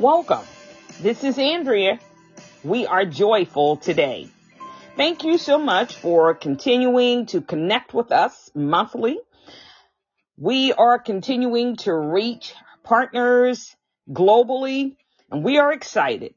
Welcome. 0.00 0.44
This 1.00 1.22
is 1.22 1.38
Andrea. 1.38 2.00
We 2.64 2.84
are 2.84 3.04
joyful 3.04 3.76
today. 3.76 4.28
Thank 4.96 5.22
you 5.22 5.38
so 5.38 5.56
much 5.56 5.94
for 5.94 6.34
continuing 6.34 7.26
to 7.26 7.40
connect 7.40 7.94
with 7.94 8.10
us 8.10 8.50
monthly. 8.56 9.20
We 10.36 10.72
are 10.72 10.98
continuing 10.98 11.76
to 11.76 11.94
reach 11.94 12.54
partners 12.82 13.76
globally, 14.10 14.96
and 15.30 15.44
we 15.44 15.58
are 15.58 15.72
excited 15.72 16.34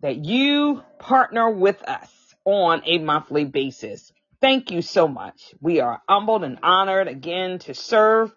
that 0.00 0.24
you 0.24 0.84
partner 1.00 1.50
with 1.50 1.82
us 1.82 2.08
on 2.44 2.82
a 2.86 2.98
monthly 2.98 3.44
basis. 3.44 4.12
Thank 4.40 4.70
you 4.70 4.82
so 4.82 5.08
much. 5.08 5.52
We 5.60 5.80
are 5.80 6.00
humbled 6.08 6.44
and 6.44 6.60
honored 6.62 7.08
again 7.08 7.58
to 7.60 7.74
serve 7.74 8.32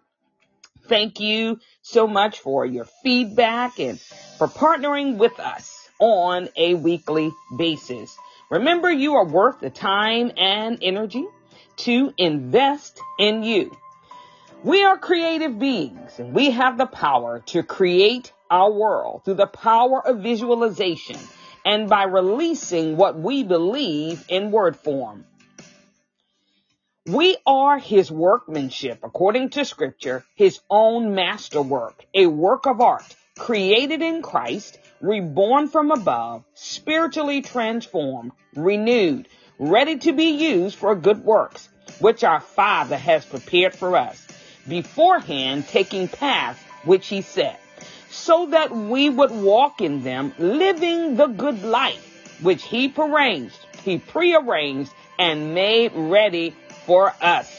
Thank 0.88 1.20
you 1.20 1.58
so 1.82 2.06
much 2.06 2.40
for 2.40 2.64
your 2.64 2.84
feedback 3.02 3.78
and 3.80 3.98
for 4.38 4.46
partnering 4.46 5.16
with 5.16 5.38
us 5.40 5.88
on 5.98 6.48
a 6.56 6.74
weekly 6.74 7.32
basis. 7.56 8.16
Remember, 8.50 8.90
you 8.90 9.14
are 9.14 9.26
worth 9.26 9.60
the 9.60 9.70
time 9.70 10.30
and 10.36 10.78
energy 10.82 11.26
to 11.78 12.12
invest 12.16 13.00
in 13.18 13.42
you. 13.42 13.76
We 14.62 14.84
are 14.84 14.96
creative 14.96 15.58
beings 15.58 16.18
and 16.18 16.32
we 16.32 16.50
have 16.50 16.78
the 16.78 16.86
power 16.86 17.40
to 17.46 17.62
create 17.62 18.32
our 18.50 18.70
world 18.70 19.22
through 19.24 19.34
the 19.34 19.46
power 19.46 20.06
of 20.06 20.22
visualization 20.22 21.18
and 21.64 21.88
by 21.88 22.04
releasing 22.04 22.96
what 22.96 23.18
we 23.18 23.42
believe 23.42 24.24
in 24.28 24.52
word 24.52 24.76
form. 24.76 25.24
We 27.06 27.36
are 27.46 27.78
his 27.78 28.10
workmanship, 28.10 28.98
according 29.04 29.50
to 29.50 29.64
scripture, 29.64 30.24
his 30.34 30.58
own 30.68 31.14
masterwork, 31.14 32.04
a 32.12 32.26
work 32.26 32.66
of 32.66 32.80
art, 32.80 33.14
created 33.38 34.02
in 34.02 34.22
Christ, 34.22 34.76
reborn 35.00 35.68
from 35.68 35.92
above, 35.92 36.42
spiritually 36.54 37.42
transformed, 37.42 38.32
renewed, 38.56 39.28
ready 39.56 39.98
to 39.98 40.12
be 40.12 40.30
used 40.30 40.74
for 40.74 40.96
good 40.96 41.24
works, 41.24 41.68
which 42.00 42.24
our 42.24 42.40
Father 42.40 42.96
has 42.96 43.24
prepared 43.24 43.76
for 43.76 43.96
us, 43.96 44.26
beforehand 44.66 45.68
taking 45.68 46.08
paths 46.08 46.60
which 46.84 47.06
he 47.06 47.22
set, 47.22 47.60
so 48.10 48.46
that 48.46 48.72
we 48.72 49.10
would 49.10 49.30
walk 49.30 49.80
in 49.80 50.02
them, 50.02 50.32
living 50.38 51.14
the 51.14 51.28
good 51.28 51.62
life, 51.62 52.40
which 52.42 52.64
he 52.64 52.88
prearranged, 52.88 53.64
he 53.84 53.98
prearranged, 53.98 54.90
and 55.20 55.54
made 55.54 55.92
ready 55.94 56.52
for 56.86 57.12
us. 57.20 57.52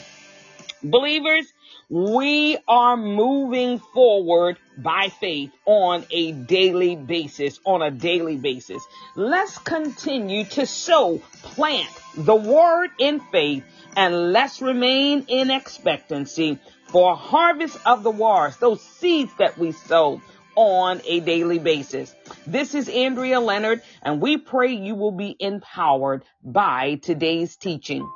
Believers, 0.82 1.46
we 1.90 2.58
are 2.68 2.98
moving 2.98 3.80
forward 3.80 4.58
by 4.78 5.10
faith 5.10 5.52
on 5.66 6.06
a 6.12 6.32
daily 6.32 6.96
basis, 6.96 7.60
on 7.66 7.82
a 7.82 7.92
daily 7.92 8.38
basis. 8.38 8.86
Let's 9.16 9.58
continue 9.58 10.46
to 10.46 10.66
sow, 10.66 11.20
plant 11.44 11.90
the 12.16 12.36
word 12.36 12.90
in 13.00 13.20
faith, 13.20 13.64
and 13.96 14.34
let's 14.34 14.62
remain 14.62 15.26
in 15.28 15.50
expectancy 15.50 16.60
for 16.88 17.16
harvest 17.16 17.78
of 17.86 18.04
the 18.04 18.12
wars, 18.12 18.58
those 18.58 18.82
seeds 18.82 19.32
that 19.40 19.58
we 19.58 19.72
sow 19.72 20.22
on 20.56 21.02
a 21.06 21.20
daily 21.20 21.60
basis. 21.60 22.14
This 22.46 22.76
is 22.76 22.90
Andrea 22.90 23.40
Leonard, 23.40 23.82
and 24.02 24.22
we 24.22 24.38
pray 24.38 24.74
you 24.74 24.96
will 24.96 25.12
be 25.12 25.36
empowered 25.40 26.24
by 26.44 26.96
today's 26.96 27.56
teaching 27.56 28.10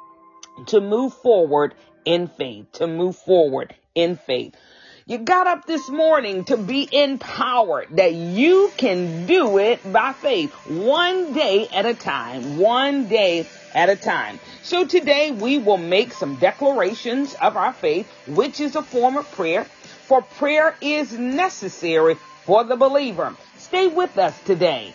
to 0.67 0.81
move 0.81 1.13
forward 1.13 1.73
in 2.05 2.27
faith, 2.27 2.71
to 2.73 2.87
move 2.87 3.15
forward 3.15 3.75
in 3.95 4.15
faith. 4.15 4.55
You 5.05 5.17
got 5.17 5.47
up 5.47 5.65
this 5.65 5.89
morning 5.89 6.45
to 6.45 6.57
be 6.57 6.87
empowered 6.89 7.97
that 7.97 8.13
you 8.13 8.71
can 8.77 9.25
do 9.25 9.57
it 9.57 9.91
by 9.91 10.13
faith, 10.13 10.53
one 10.67 11.33
day 11.33 11.67
at 11.67 11.85
a 11.85 11.93
time, 11.93 12.57
one 12.57 13.07
day 13.07 13.47
at 13.73 13.89
a 13.89 13.95
time. 13.95 14.39
So 14.61 14.85
today 14.85 15.31
we 15.31 15.57
will 15.57 15.77
make 15.77 16.13
some 16.13 16.35
declarations 16.35 17.33
of 17.41 17.57
our 17.57 17.73
faith, 17.73 18.07
which 18.27 18.59
is 18.59 18.75
a 18.75 18.83
form 18.83 19.17
of 19.17 19.29
prayer, 19.31 19.65
for 19.65 20.21
prayer 20.21 20.75
is 20.81 21.11
necessary 21.11 22.15
for 22.45 22.63
the 22.63 22.75
believer. 22.75 23.35
Stay 23.57 23.87
with 23.87 24.17
us 24.17 24.39
today. 24.43 24.93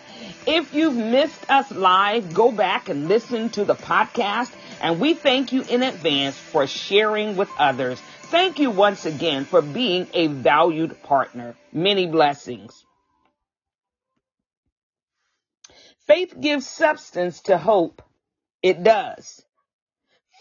If 0.49 0.73
you've 0.73 0.95
missed 0.95 1.49
us 1.49 1.69
live, 1.71 2.33
go 2.33 2.53
back 2.53 2.87
and 2.87 3.09
listen 3.09 3.49
to 3.49 3.65
the 3.65 3.75
podcast 3.75 4.49
and 4.81 4.97
we 4.97 5.13
thank 5.13 5.51
you 5.51 5.61
in 5.63 5.83
advance 5.83 6.37
for 6.37 6.65
sharing 6.67 7.35
with 7.35 7.49
others. 7.59 7.99
Thank 7.99 8.57
you 8.57 8.71
once 8.71 9.05
again 9.05 9.43
for 9.43 9.61
being 9.61 10.07
a 10.13 10.27
valued 10.27 11.03
partner. 11.03 11.55
Many 11.73 12.07
blessings. 12.07 12.85
Faith 16.05 16.33
gives 16.39 16.65
substance 16.65 17.41
to 17.41 17.57
hope. 17.57 18.01
It 18.63 18.83
does. 18.83 19.43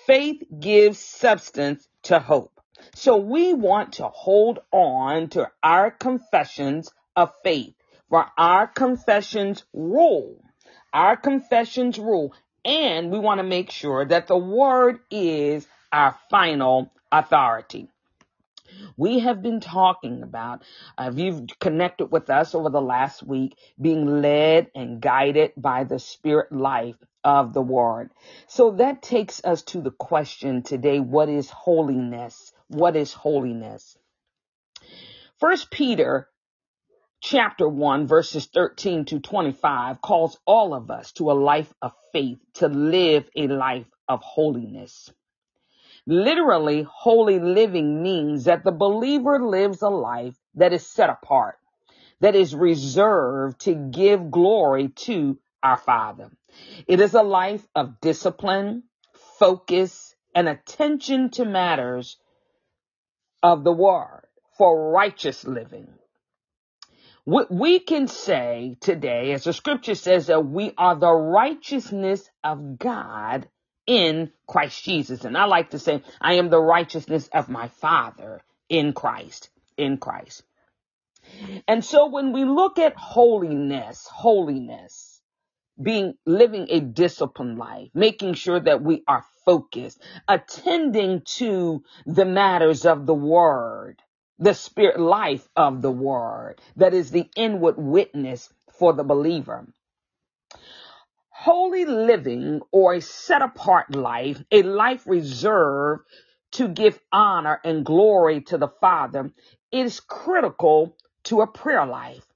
Faith 0.06 0.40
gives 0.60 1.00
substance 1.00 1.88
to 2.04 2.20
hope. 2.20 2.60
So 2.94 3.16
we 3.16 3.54
want 3.54 3.94
to 3.94 4.06
hold 4.06 4.60
on 4.70 5.30
to 5.30 5.50
our 5.64 5.90
confessions 5.90 6.92
of 7.16 7.32
faith 7.42 7.74
for 8.08 8.26
our 8.36 8.66
confessions 8.66 9.64
rule. 9.72 10.42
Our 10.92 11.16
confessions 11.16 11.98
rule 11.98 12.34
and 12.64 13.10
we 13.10 13.18
want 13.18 13.38
to 13.38 13.44
make 13.44 13.70
sure 13.70 14.04
that 14.04 14.26
the 14.26 14.36
word 14.36 14.98
is 15.10 15.66
our 15.92 16.16
final 16.30 16.92
authority. 17.12 17.88
We 18.96 19.20
have 19.20 19.42
been 19.42 19.60
talking 19.60 20.22
about, 20.22 20.62
uh, 20.98 21.10
if 21.12 21.18
you've 21.18 21.46
connected 21.60 22.06
with 22.06 22.28
us 22.30 22.54
over 22.54 22.68
the 22.68 22.80
last 22.80 23.22
week, 23.22 23.56
being 23.80 24.20
led 24.20 24.70
and 24.74 25.00
guided 25.00 25.52
by 25.56 25.84
the 25.84 25.98
spirit 25.98 26.50
life 26.50 26.96
of 27.22 27.52
the 27.52 27.62
word. 27.62 28.10
So 28.48 28.72
that 28.72 29.02
takes 29.02 29.44
us 29.44 29.62
to 29.64 29.80
the 29.80 29.90
question 29.90 30.62
today, 30.62 30.98
what 30.98 31.28
is 31.28 31.48
holiness? 31.50 32.52
What 32.68 32.96
is 32.96 33.12
holiness? 33.12 33.96
First 35.38 35.70
Peter 35.70 36.28
chapter 37.20 37.68
1, 37.68 38.06
verses 38.06 38.46
13 38.46 39.06
to 39.06 39.20
25 39.20 40.00
calls 40.00 40.38
all 40.46 40.74
of 40.74 40.90
us 40.90 41.12
to 41.12 41.30
a 41.30 41.34
life 41.34 41.72
of 41.82 41.92
faith, 42.12 42.38
to 42.54 42.68
live 42.68 43.28
a 43.36 43.48
life 43.48 43.86
of 44.08 44.20
holiness. 44.22 45.10
Literally, 46.06 46.86
holy 46.88 47.40
living 47.40 48.02
means 48.02 48.44
that 48.44 48.64
the 48.64 48.72
believer 48.72 49.44
lives 49.44 49.82
a 49.82 49.88
life 49.88 50.36
that 50.54 50.72
is 50.72 50.86
set 50.86 51.10
apart, 51.10 51.58
that 52.20 52.36
is 52.36 52.54
reserved 52.54 53.60
to 53.62 53.74
give 53.74 54.30
glory 54.30 54.88
to 54.88 55.38
our 55.62 55.76
Father. 55.76 56.30
It 56.86 57.00
is 57.00 57.14
a 57.14 57.22
life 57.22 57.66
of 57.74 58.00
discipline, 58.00 58.84
focus, 59.38 60.14
and 60.34 60.48
attention 60.48 61.30
to 61.30 61.44
matters 61.44 62.18
of 63.42 63.64
the 63.64 63.72
word 63.72 64.22
for 64.56 64.92
righteous 64.92 65.44
living. 65.44 65.88
What 67.26 67.50
we 67.50 67.80
can 67.80 68.06
say 68.06 68.76
today, 68.80 69.32
as 69.32 69.42
the 69.42 69.52
scripture 69.52 69.96
says, 69.96 70.28
that 70.28 70.46
we 70.46 70.72
are 70.78 70.94
the 70.94 71.12
righteousness 71.12 72.30
of 72.44 72.78
God 72.78 73.48
in 73.84 74.30
Christ 74.46 74.84
Jesus. 74.84 75.24
And 75.24 75.36
I 75.36 75.46
like 75.46 75.70
to 75.70 75.80
say, 75.80 76.04
I 76.20 76.34
am 76.34 76.50
the 76.50 76.60
righteousness 76.60 77.28
of 77.34 77.48
my 77.48 77.66
Father 77.66 78.42
in 78.68 78.92
Christ, 78.92 79.50
in 79.76 79.98
Christ. 79.98 80.44
And 81.66 81.84
so 81.84 82.06
when 82.10 82.32
we 82.32 82.44
look 82.44 82.78
at 82.78 82.94
holiness, 82.96 84.06
holiness, 84.08 85.20
being, 85.82 86.14
living 86.26 86.68
a 86.70 86.78
disciplined 86.78 87.58
life, 87.58 87.90
making 87.92 88.34
sure 88.34 88.60
that 88.60 88.82
we 88.82 89.02
are 89.08 89.24
focused, 89.44 90.00
attending 90.28 91.22
to 91.22 91.82
the 92.06 92.24
matters 92.24 92.86
of 92.86 93.04
the 93.04 93.14
word, 93.14 94.00
the 94.38 94.54
spirit 94.54 95.00
life 95.00 95.48
of 95.56 95.82
the 95.82 95.90
word 95.90 96.56
that 96.76 96.94
is 96.94 97.10
the 97.10 97.28
inward 97.36 97.76
witness 97.78 98.52
for 98.78 98.92
the 98.92 99.04
believer. 99.04 99.66
Holy 101.30 101.84
living 101.84 102.60
or 102.72 102.94
a 102.94 103.00
set 103.00 103.42
apart 103.42 103.94
life, 103.94 104.42
a 104.50 104.62
life 104.62 105.06
reserved 105.06 106.02
to 106.52 106.68
give 106.68 106.98
honor 107.12 107.60
and 107.64 107.84
glory 107.84 108.40
to 108.40 108.58
the 108.58 108.68
Father 108.80 109.30
is 109.70 110.00
critical 110.00 110.96
to 111.24 111.40
a 111.40 111.46
prayer 111.46 111.86
life. 111.86 112.26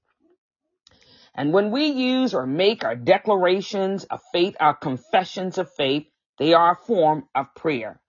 And 1.35 1.53
when 1.53 1.71
we 1.71 1.87
use 1.87 2.35
or 2.35 2.47
make 2.47 2.85
our 2.85 2.97
declarations 2.97 4.05
of 4.05 4.21
faith, 4.33 4.57
our 4.61 4.75
confessions 4.75 5.59
of 5.59 5.73
faith, 5.73 6.07
they 6.39 6.53
are 6.55 6.73
a 6.73 6.87
form 6.87 7.29
of 7.35 7.55
prayer. 7.55 8.01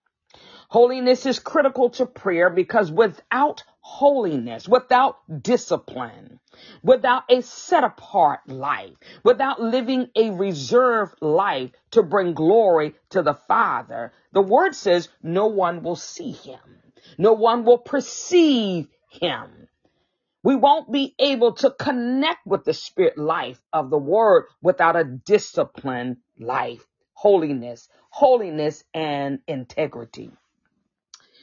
Holiness 0.70 1.26
is 1.26 1.40
critical 1.40 1.90
to 1.92 2.06
prayer 2.06 2.50
because 2.50 2.92
without 2.92 3.64
holiness, 3.82 4.68
without 4.68 5.18
discipline, 5.42 6.40
without 6.84 7.24
a 7.30 7.42
set 7.42 7.84
apart 7.84 8.48
life, 8.48 8.96
without 9.24 9.62
living 9.62 10.08
a 10.16 10.30
reserved 10.30 11.16
life 11.22 11.72
to 11.92 12.04
bring 12.04 12.34
glory 12.34 12.96
to 13.10 13.22
the 13.22 13.34
Father, 13.34 14.14
the 14.32 14.42
word 14.42 14.76
says 14.76 15.10
no 15.22 15.48
one 15.48 15.84
will 15.84 15.96
see 15.96 16.32
him. 16.32 16.60
No 17.18 17.34
one 17.34 17.66
will 17.66 17.80
perceive 17.80 18.88
him. 19.10 19.68
We 20.44 20.56
won't 20.56 20.92
be 20.92 21.14
able 21.20 21.54
to 21.56 21.72
connect 21.72 22.46
with 22.48 22.64
the 22.64 22.74
spirit 22.74 23.18
life 23.18 23.62
of 23.74 23.90
the 23.90 23.98
word 23.98 24.46
without 24.62 24.96
a 24.96 25.04
disciplined 25.04 26.18
life, 26.40 26.86
holiness, 27.14 27.90
holiness 28.10 28.84
and 28.94 29.40
integrity. 29.48 30.32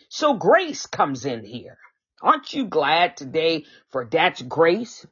So 0.08 0.35
grace 0.35 0.87
comes 0.87 1.25
in 1.26 1.44
here. 1.44 1.79
Aren't 2.20 2.53
you 2.53 2.67
glad 2.67 3.17
today 3.17 3.65
for 3.91 4.05
that 4.06 4.49
grace? 4.49 5.06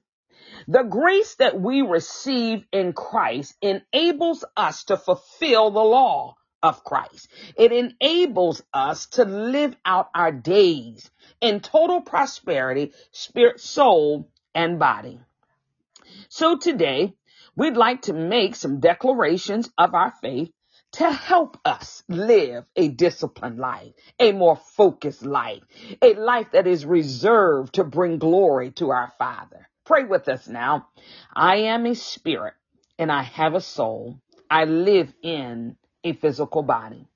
The 0.68 0.82
grace 0.82 1.36
that 1.36 1.60
we 1.60 1.82
receive 1.82 2.64
in 2.72 2.92
Christ 2.92 3.54
enables 3.62 4.44
us 4.56 4.84
to 4.84 4.96
fulfill 4.96 5.70
the 5.70 5.84
law 5.84 6.36
of 6.62 6.82
Christ. 6.82 7.28
It 7.56 7.72
enables 7.72 8.62
us 8.72 9.06
to 9.10 9.24
live 9.24 9.76
out 9.84 10.08
our 10.14 10.32
days 10.32 11.10
in 11.40 11.60
total 11.60 12.00
prosperity, 12.00 12.92
spirit, 13.12 13.60
soul, 13.60 14.28
and 14.54 14.78
body. 14.78 15.20
So 16.28 16.56
today, 16.56 17.14
we'd 17.54 17.76
like 17.76 18.02
to 18.02 18.12
make 18.12 18.56
some 18.56 18.80
declarations 18.80 19.70
of 19.78 19.94
our 19.94 20.12
faith 20.22 20.50
to 20.96 21.10
help 21.10 21.58
us 21.66 22.02
live 22.08 22.64
a 22.74 22.88
disciplined 22.88 23.58
life, 23.58 23.92
a 24.18 24.32
more 24.32 24.56
focused 24.56 25.26
life, 25.26 25.62
a 26.00 26.14
life 26.14 26.52
that 26.52 26.66
is 26.66 26.86
reserved 26.86 27.74
to 27.74 27.84
bring 27.84 28.18
glory 28.18 28.70
to 28.70 28.90
our 28.90 29.12
Father. 29.18 29.68
Pray 29.84 30.04
with 30.04 30.26
us 30.28 30.48
now. 30.48 30.88
I 31.34 31.56
am 31.56 31.84
a 31.84 31.94
spirit 31.94 32.54
and 32.98 33.12
I 33.12 33.24
have 33.24 33.54
a 33.54 33.60
soul. 33.60 34.22
I 34.50 34.64
live 34.64 35.12
in 35.22 35.76
a 36.02 36.14
physical 36.14 36.62
body. 36.62 37.06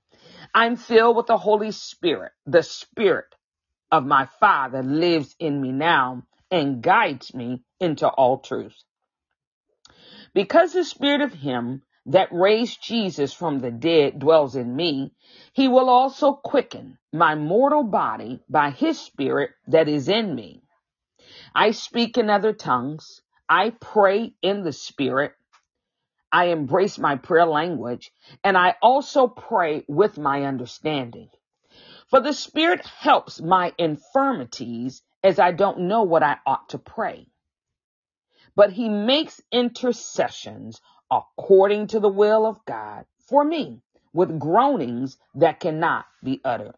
I'm 0.54 0.76
filled 0.76 1.16
with 1.16 1.26
the 1.26 1.38
Holy 1.38 1.70
Spirit. 1.70 2.32
The 2.44 2.62
Spirit 2.62 3.34
of 3.90 4.04
my 4.04 4.28
Father 4.40 4.82
lives 4.82 5.34
in 5.38 5.58
me 5.58 5.72
now 5.72 6.24
and 6.50 6.82
guides 6.82 7.32
me 7.32 7.62
into 7.80 8.06
all 8.06 8.40
truth. 8.40 8.76
Because 10.34 10.74
the 10.74 10.84
Spirit 10.84 11.22
of 11.22 11.32
Him 11.32 11.82
that 12.10 12.28
raised 12.32 12.82
Jesus 12.82 13.32
from 13.32 13.60
the 13.60 13.70
dead 13.70 14.18
dwells 14.18 14.56
in 14.56 14.74
me, 14.74 15.12
He 15.52 15.68
will 15.68 15.88
also 15.88 16.32
quicken 16.32 16.98
my 17.12 17.36
mortal 17.36 17.84
body 17.84 18.40
by 18.48 18.70
His 18.70 18.98
Spirit 18.98 19.50
that 19.68 19.88
is 19.88 20.08
in 20.08 20.34
me. 20.34 20.62
I 21.54 21.70
speak 21.70 22.18
in 22.18 22.28
other 22.28 22.52
tongues. 22.52 23.22
I 23.48 23.70
pray 23.70 24.32
in 24.42 24.62
the 24.62 24.72
Spirit. 24.72 25.32
I 26.32 26.46
embrace 26.46 26.98
my 26.98 27.16
prayer 27.16 27.46
language 27.46 28.12
and 28.44 28.56
I 28.56 28.76
also 28.82 29.28
pray 29.28 29.84
with 29.88 30.18
my 30.18 30.44
understanding. 30.44 31.28
For 32.08 32.20
the 32.20 32.32
Spirit 32.32 32.84
helps 32.84 33.40
my 33.40 33.72
infirmities 33.78 35.02
as 35.22 35.38
I 35.38 35.52
don't 35.52 35.80
know 35.80 36.02
what 36.02 36.24
I 36.24 36.38
ought 36.44 36.70
to 36.70 36.78
pray. 36.78 37.26
But 38.56 38.72
He 38.72 38.88
makes 38.88 39.40
intercessions 39.52 40.80
according 41.10 41.88
to 41.88 42.00
the 42.00 42.08
will 42.08 42.46
of 42.46 42.64
God 42.64 43.04
for 43.28 43.44
me 43.44 43.82
with 44.12 44.38
groanings 44.38 45.16
that 45.34 45.60
cannot 45.60 46.06
be 46.22 46.40
uttered. 46.44 46.74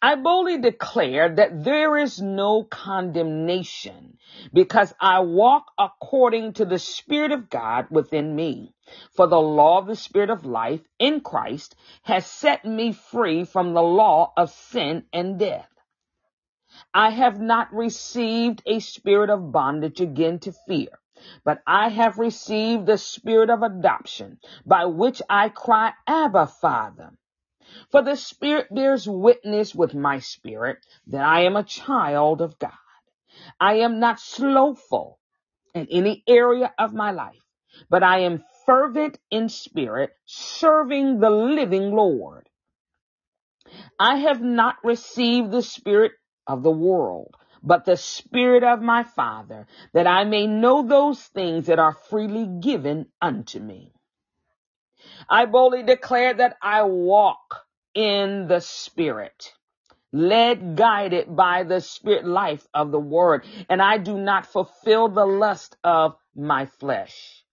I 0.00 0.14
boldly 0.14 0.58
declare 0.58 1.34
that 1.34 1.64
there 1.64 1.98
is 1.98 2.20
no 2.20 2.64
condemnation 2.64 4.16
because 4.54 4.94
I 4.98 5.20
walk 5.20 5.66
according 5.78 6.54
to 6.54 6.64
the 6.64 6.78
Spirit 6.78 7.32
of 7.32 7.50
God 7.50 7.86
within 7.90 8.34
me. 8.34 8.74
For 9.12 9.26
the 9.26 9.40
law 9.40 9.78
of 9.78 9.86
the 9.86 9.96
Spirit 9.96 10.30
of 10.30 10.46
life 10.46 10.80
in 10.98 11.20
Christ 11.20 11.76
has 12.02 12.26
set 12.26 12.64
me 12.64 12.92
free 12.92 13.44
from 13.44 13.74
the 13.74 13.82
law 13.82 14.32
of 14.36 14.50
sin 14.50 15.04
and 15.12 15.38
death. 15.38 15.68
I 16.94 17.10
have 17.10 17.40
not 17.40 17.72
received 17.74 18.62
a 18.66 18.80
spirit 18.80 19.30
of 19.30 19.52
bondage 19.52 20.00
again 20.00 20.38
to 20.40 20.52
fear, 20.66 20.88
but 21.44 21.62
I 21.66 21.88
have 21.88 22.18
received 22.18 22.86
the 22.86 22.98
spirit 22.98 23.50
of 23.50 23.62
adoption 23.62 24.38
by 24.66 24.86
which 24.86 25.22
I 25.28 25.48
cry, 25.48 25.92
Abba, 26.06 26.46
Father. 26.46 27.12
For 27.90 28.02
the 28.02 28.16
Spirit 28.16 28.66
bears 28.74 29.08
witness 29.08 29.74
with 29.74 29.94
my 29.94 30.18
spirit 30.18 30.78
that 31.06 31.24
I 31.24 31.42
am 31.42 31.56
a 31.56 31.64
child 31.64 32.40
of 32.40 32.58
God. 32.58 32.72
I 33.60 33.74
am 33.74 34.00
not 34.00 34.20
slowful 34.20 35.18
in 35.74 35.86
any 35.90 36.24
area 36.26 36.72
of 36.78 36.94
my 36.94 37.12
life, 37.12 37.44
but 37.88 38.02
I 38.02 38.20
am 38.20 38.44
fervent 38.66 39.18
in 39.30 39.48
spirit, 39.48 40.10
serving 40.26 41.20
the 41.20 41.30
living 41.30 41.94
Lord. 41.94 42.48
I 43.98 44.16
have 44.16 44.40
not 44.40 44.76
received 44.82 45.50
the 45.50 45.62
spirit 45.62 46.12
of 46.46 46.62
the 46.62 46.70
world, 46.70 47.36
but 47.62 47.84
the 47.84 47.96
spirit 47.96 48.64
of 48.64 48.80
my 48.82 49.04
Father, 49.04 49.66
that 49.92 50.06
I 50.06 50.24
may 50.24 50.46
know 50.46 50.82
those 50.82 51.20
things 51.20 51.66
that 51.66 51.78
are 51.78 51.96
freely 52.08 52.46
given 52.46 53.06
unto 53.20 53.58
me. 53.60 53.92
I 55.28 55.46
boldly 55.46 55.82
declare 55.82 56.34
that 56.34 56.56
I 56.62 56.84
walk 56.84 57.66
in 57.94 58.46
the 58.48 58.60
spirit, 58.60 59.52
led, 60.12 60.76
guided 60.76 61.34
by 61.34 61.64
the 61.64 61.80
spirit 61.80 62.26
life 62.26 62.66
of 62.74 62.90
the 62.90 63.00
word, 63.00 63.44
and 63.68 63.82
I 63.82 63.98
do 63.98 64.18
not 64.18 64.46
fulfill 64.46 65.08
the 65.08 65.26
lust 65.26 65.76
of 65.84 66.16
my 66.34 66.66
flesh. 66.66 67.44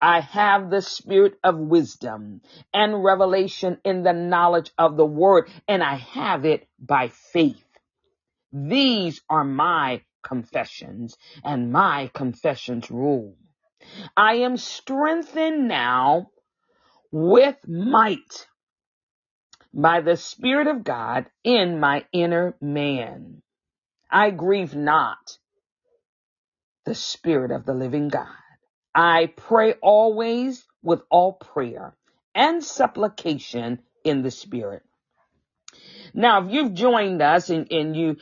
I 0.00 0.20
have 0.20 0.70
the 0.70 0.80
spirit 0.80 1.38
of 1.44 1.58
wisdom 1.58 2.40
and 2.72 3.04
revelation 3.04 3.78
in 3.84 4.02
the 4.02 4.14
knowledge 4.14 4.70
of 4.78 4.96
the 4.96 5.04
word, 5.04 5.50
and 5.68 5.82
I 5.82 5.96
have 5.96 6.46
it 6.46 6.68
by 6.78 7.08
faith. 7.08 7.69
These 8.52 9.22
are 9.30 9.44
my 9.44 10.02
confessions, 10.22 11.16
and 11.44 11.72
my 11.72 12.10
confessions 12.14 12.90
rule. 12.90 13.36
I 14.16 14.34
am 14.36 14.56
strengthened 14.56 15.68
now 15.68 16.30
with 17.10 17.56
might 17.66 18.48
by 19.72 20.00
the 20.00 20.16
Spirit 20.16 20.66
of 20.66 20.84
God 20.84 21.26
in 21.44 21.80
my 21.80 22.04
inner 22.12 22.56
man. 22.60 23.42
I 24.10 24.30
grieve 24.30 24.74
not 24.74 25.38
the 26.84 26.94
Spirit 26.94 27.52
of 27.52 27.64
the 27.64 27.74
living 27.74 28.08
God. 28.08 28.26
I 28.94 29.32
pray 29.36 29.74
always 29.74 30.66
with 30.82 31.02
all 31.10 31.34
prayer 31.34 31.96
and 32.34 32.64
supplication 32.64 33.80
in 34.04 34.22
the 34.22 34.30
Spirit. 34.30 34.82
Now, 36.14 36.44
if 36.44 36.52
you've 36.52 36.74
joined 36.74 37.22
us 37.22 37.50
and, 37.50 37.70
and 37.70 37.96
you 37.96 38.16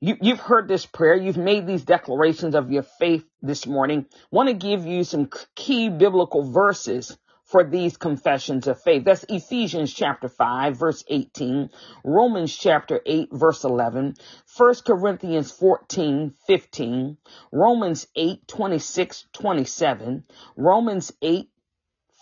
you, 0.00 0.16
you've 0.20 0.40
heard 0.40 0.68
this 0.68 0.86
prayer. 0.86 1.16
You've 1.16 1.36
made 1.36 1.66
these 1.66 1.82
declarations 1.82 2.54
of 2.54 2.70
your 2.70 2.84
faith 2.84 3.24
this 3.42 3.66
morning. 3.66 4.06
Want 4.30 4.48
to 4.48 4.54
give 4.54 4.86
you 4.86 5.02
some 5.02 5.28
key 5.56 5.88
biblical 5.88 6.52
verses 6.52 7.18
for 7.48 7.64
these 7.64 7.96
confessions 7.96 8.66
of 8.66 8.80
faith. 8.80 9.04
That's 9.04 9.24
Ephesians 9.28 9.92
chapter 9.92 10.28
5 10.28 10.76
verse 10.76 11.02
18, 11.08 11.70
Romans 12.04 12.54
chapter 12.54 13.00
8 13.04 13.30
verse 13.32 13.64
11, 13.64 14.14
1 14.56 14.74
Corinthians 14.86 15.50
14, 15.50 16.34
15, 16.46 17.16
Romans 17.50 18.06
8, 18.14 18.46
26, 18.46 19.24
27, 19.32 20.24
Romans 20.56 21.12
8, 21.22 21.50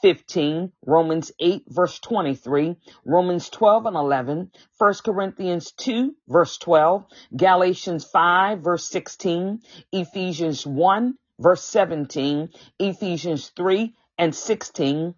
15, 0.06 0.70
Romans 0.86 1.32
8 1.40 1.64
verse 1.66 1.98
23, 1.98 2.76
Romans 3.04 3.50
12 3.50 3.86
and 3.86 3.96
11, 3.96 4.52
1 4.78 4.94
Corinthians 5.04 5.72
2 5.72 6.14
verse 6.28 6.58
12, 6.58 7.04
Galatians 7.36 8.04
5 8.04 8.60
verse 8.60 8.88
16, 8.88 9.62
Ephesians 9.90 10.64
1 10.64 11.18
verse 11.40 11.64
17, 11.64 12.50
Ephesians 12.78 13.48
3 13.56 13.94
and 14.16 14.32
16, 14.32 15.14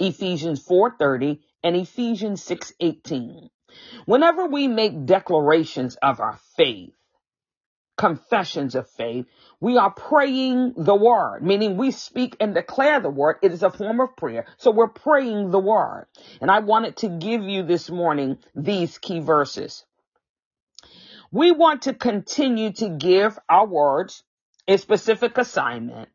Ephesians 0.00 0.66
4:30 0.66 1.38
and 1.62 1.76
Ephesians 1.76 2.42
6:18. 2.42 3.48
Whenever 4.06 4.46
we 4.46 4.66
make 4.66 5.06
declarations 5.06 5.94
of 6.02 6.18
our 6.18 6.40
faith, 6.56 6.99
confessions 8.00 8.74
of 8.74 8.88
faith, 8.88 9.26
we 9.60 9.76
are 9.76 9.90
praying 9.90 10.72
the 10.74 10.94
word, 10.94 11.42
meaning 11.42 11.76
we 11.76 11.90
speak 11.90 12.34
and 12.40 12.54
declare 12.54 12.98
the 12.98 13.10
word. 13.10 13.36
It 13.42 13.52
is 13.52 13.62
a 13.62 13.70
form 13.70 14.00
of 14.00 14.16
prayer. 14.16 14.46
So 14.56 14.70
we're 14.70 14.88
praying 14.88 15.50
the 15.50 15.58
word. 15.58 16.06
And 16.40 16.50
I 16.50 16.60
wanted 16.60 16.96
to 16.98 17.10
give 17.10 17.42
you 17.42 17.62
this 17.62 17.90
morning 17.90 18.38
these 18.54 18.96
key 18.96 19.20
verses. 19.20 19.84
We 21.30 21.52
want 21.52 21.82
to 21.82 21.92
continue 21.92 22.72
to 22.72 22.88
give 22.88 23.38
our 23.50 23.66
words 23.66 24.22
a 24.66 24.78
specific 24.78 25.36
assignment, 25.36 26.08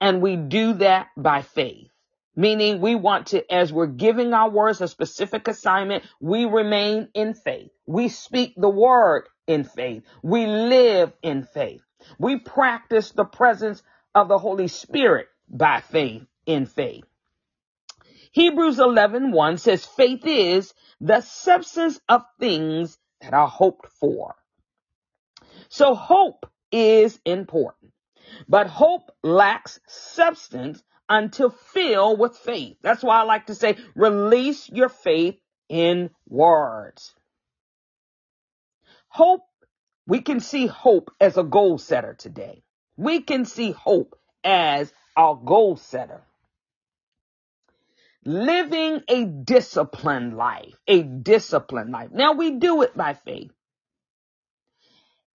and 0.00 0.20
we 0.20 0.34
do 0.34 0.72
that 0.74 1.06
by 1.16 1.42
faith. 1.42 1.92
Meaning 2.36 2.82
we 2.82 2.94
want 2.94 3.28
to, 3.28 3.50
as 3.52 3.72
we're 3.72 3.86
giving 3.86 4.34
our 4.34 4.50
words 4.50 4.82
a 4.82 4.88
specific 4.88 5.48
assignment, 5.48 6.04
we 6.20 6.44
remain 6.44 7.08
in 7.14 7.32
faith. 7.32 7.70
We 7.86 8.08
speak 8.08 8.52
the 8.56 8.68
word 8.68 9.28
in 9.46 9.64
faith. 9.64 10.04
We 10.22 10.46
live 10.46 11.12
in 11.22 11.44
faith. 11.44 11.82
We 12.18 12.38
practice 12.38 13.10
the 13.12 13.24
presence 13.24 13.82
of 14.14 14.28
the 14.28 14.38
Holy 14.38 14.68
Spirit 14.68 15.28
by 15.48 15.80
faith 15.80 16.26
in 16.44 16.66
faith. 16.66 17.04
Hebrews 18.32 18.78
11, 18.78 19.32
1 19.32 19.56
says 19.56 19.86
faith 19.86 20.26
is 20.26 20.74
the 21.00 21.22
substance 21.22 21.98
of 22.06 22.22
things 22.38 22.98
that 23.22 23.32
are 23.32 23.48
hoped 23.48 23.86
for. 23.98 24.34
So 25.70 25.94
hope 25.94 26.50
is 26.70 27.18
important, 27.24 27.92
but 28.46 28.66
hope 28.66 29.10
lacks 29.22 29.80
substance 29.86 30.82
until 31.08 31.50
filled 31.50 32.18
with 32.18 32.36
faith. 32.36 32.76
That's 32.82 33.02
why 33.02 33.20
I 33.20 33.22
like 33.22 33.46
to 33.46 33.54
say, 33.54 33.76
release 33.94 34.68
your 34.68 34.88
faith 34.88 35.36
in 35.68 36.10
words. 36.28 37.14
Hope, 39.08 39.42
we 40.06 40.20
can 40.20 40.40
see 40.40 40.66
hope 40.66 41.10
as 41.20 41.36
a 41.36 41.42
goal 41.42 41.78
setter 41.78 42.14
today. 42.14 42.62
We 42.96 43.20
can 43.20 43.44
see 43.44 43.72
hope 43.72 44.18
as 44.44 44.92
our 45.16 45.34
goal 45.34 45.76
setter. 45.76 46.22
Living 48.24 49.02
a 49.08 49.24
disciplined 49.24 50.36
life, 50.36 50.74
a 50.86 51.02
disciplined 51.02 51.90
life. 51.90 52.10
Now 52.12 52.32
we 52.32 52.52
do 52.52 52.82
it 52.82 52.96
by 52.96 53.14
faith. 53.14 53.52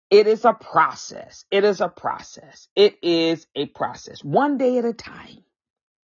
It 0.09 0.25
is 0.25 0.43
a 0.43 0.53
process. 0.53 1.45
It 1.51 1.63
is 1.63 1.81
a 1.81 1.87
process. 1.87 2.67
It 2.75 2.97
is 3.03 3.45
a 3.55 3.67
process. 3.67 4.23
One 4.23 4.57
day 4.57 4.79
at 4.79 4.85
a 4.85 4.93
time. 4.93 5.43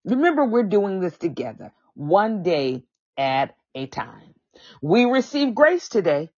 Remember, 0.05 0.45
we're 0.45 0.63
doing 0.63 0.99
this 0.99 1.17
together, 1.17 1.71
one 1.93 2.43
day 2.43 2.83
at 3.17 3.55
a 3.75 3.87
time. 3.87 4.33
We 4.81 5.05
receive 5.05 5.55
grace 5.55 5.89
today, 5.89 6.29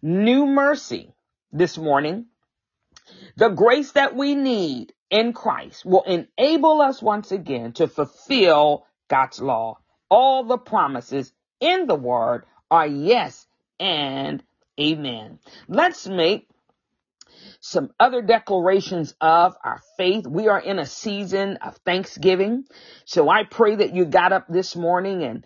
new 0.00 0.46
mercy 0.46 1.14
this 1.52 1.76
morning. 1.76 2.26
The 3.36 3.48
grace 3.48 3.92
that 3.92 4.14
we 4.14 4.34
need 4.34 4.92
in 5.10 5.32
Christ 5.32 5.84
will 5.84 6.02
enable 6.04 6.80
us 6.80 7.02
once 7.02 7.32
again 7.32 7.72
to 7.74 7.88
fulfill 7.88 8.86
God's 9.08 9.40
law. 9.40 9.78
All 10.08 10.44
the 10.44 10.58
promises 10.58 11.32
in 11.60 11.86
the 11.86 11.94
word 11.94 12.44
are 12.70 12.86
yes 12.86 13.46
and 13.78 14.42
amen. 14.80 15.38
Let's 15.68 16.06
make 16.06 16.48
some 17.60 17.90
other 17.98 18.22
declarations 18.22 19.14
of 19.20 19.56
our 19.64 19.80
faith. 19.96 20.26
We 20.26 20.48
are 20.48 20.60
in 20.60 20.78
a 20.78 20.86
season 20.86 21.58
of 21.58 21.76
Thanksgiving. 21.78 22.64
So 23.04 23.28
I 23.28 23.44
pray 23.44 23.76
that 23.76 23.94
you 23.94 24.04
got 24.04 24.32
up 24.32 24.46
this 24.48 24.76
morning 24.76 25.22
and 25.22 25.44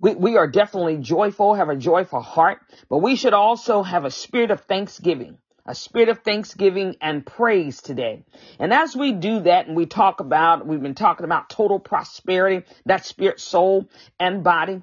we, 0.00 0.14
we 0.14 0.36
are 0.36 0.46
definitely 0.46 0.98
joyful, 0.98 1.54
have 1.54 1.68
a 1.68 1.76
joyful 1.76 2.20
heart, 2.20 2.60
but 2.88 2.98
we 2.98 3.16
should 3.16 3.34
also 3.34 3.82
have 3.82 4.04
a 4.04 4.10
spirit 4.10 4.50
of 4.50 4.60
thanksgiving, 4.62 5.38
a 5.66 5.74
spirit 5.74 6.08
of 6.08 6.20
thanksgiving 6.20 6.96
and 7.00 7.26
praise 7.26 7.82
today. 7.82 8.24
And 8.58 8.72
as 8.72 8.94
we 8.94 9.12
do 9.12 9.40
that 9.40 9.66
and 9.66 9.76
we 9.76 9.86
talk 9.86 10.20
about, 10.20 10.66
we've 10.66 10.82
been 10.82 10.94
talking 10.94 11.24
about 11.24 11.50
total 11.50 11.80
prosperity, 11.80 12.64
that 12.86 13.04
spirit, 13.04 13.40
soul, 13.40 13.88
and 14.20 14.44
body. 14.44 14.82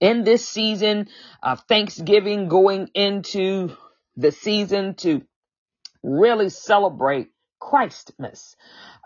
In 0.00 0.24
this 0.24 0.48
season 0.48 1.08
of 1.42 1.60
Thanksgiving 1.68 2.48
going 2.48 2.90
into 2.94 3.76
the 4.16 4.32
season 4.32 4.94
to 4.96 5.22
really 6.02 6.48
celebrate 6.48 7.30
Christmas 7.60 8.56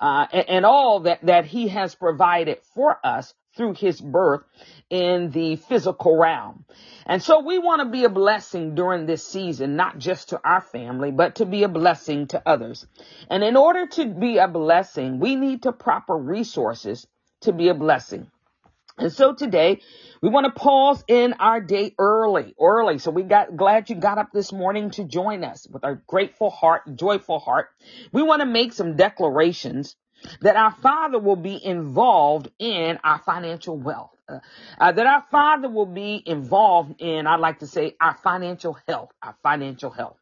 uh, 0.00 0.26
and, 0.32 0.48
and 0.48 0.66
all 0.66 1.00
that, 1.00 1.24
that 1.26 1.44
he 1.44 1.68
has 1.68 1.94
provided 1.94 2.58
for 2.74 2.98
us 3.04 3.34
through 3.56 3.74
his 3.74 4.00
birth 4.00 4.42
in 4.90 5.30
the 5.30 5.56
physical 5.56 6.18
realm. 6.18 6.64
And 7.06 7.22
so 7.22 7.40
we 7.40 7.58
want 7.58 7.80
to 7.80 7.88
be 7.88 8.04
a 8.04 8.10
blessing 8.10 8.74
during 8.74 9.06
this 9.06 9.26
season, 9.26 9.76
not 9.76 9.98
just 9.98 10.30
to 10.30 10.40
our 10.44 10.60
family, 10.60 11.10
but 11.10 11.36
to 11.36 11.46
be 11.46 11.62
a 11.62 11.68
blessing 11.68 12.26
to 12.28 12.42
others. 12.46 12.86
And 13.30 13.42
in 13.42 13.56
order 13.56 13.86
to 13.86 14.06
be 14.06 14.38
a 14.38 14.48
blessing, 14.48 15.18
we 15.18 15.36
need 15.36 15.62
to 15.62 15.72
proper 15.72 16.16
resources 16.16 17.06
to 17.42 17.52
be 17.52 17.68
a 17.68 17.74
blessing. 17.74 18.30
And 18.98 19.12
so 19.12 19.34
today 19.34 19.80
we 20.22 20.30
want 20.30 20.46
to 20.46 20.58
pause 20.58 21.04
in 21.06 21.34
our 21.34 21.60
day 21.60 21.94
early, 21.98 22.54
early. 22.58 22.98
So 22.98 23.10
we 23.10 23.24
got 23.24 23.56
glad 23.56 23.90
you 23.90 23.96
got 23.96 24.18
up 24.18 24.30
this 24.32 24.52
morning 24.52 24.90
to 24.92 25.04
join 25.04 25.44
us 25.44 25.66
with 25.70 25.84
a 25.84 26.00
grateful 26.06 26.50
heart, 26.50 26.82
joyful 26.96 27.38
heart. 27.38 27.68
We 28.12 28.22
want 28.22 28.40
to 28.40 28.46
make 28.46 28.72
some 28.72 28.96
declarations 28.96 29.96
that 30.40 30.56
our 30.56 30.72
Father 30.72 31.18
will 31.18 31.36
be 31.36 31.62
involved 31.62 32.50
in 32.58 32.98
our 33.04 33.18
financial 33.18 33.76
wealth. 33.76 34.12
Uh, 34.28 34.38
uh, 34.80 34.92
that 34.92 35.06
our 35.06 35.24
Father 35.30 35.68
will 35.68 35.86
be 35.86 36.22
involved 36.24 37.00
in, 37.00 37.26
I'd 37.26 37.38
like 37.38 37.60
to 37.60 37.66
say, 37.66 37.94
our 38.00 38.16
financial 38.24 38.78
health, 38.88 39.12
our 39.22 39.36
financial 39.42 39.90
health. 39.90 40.18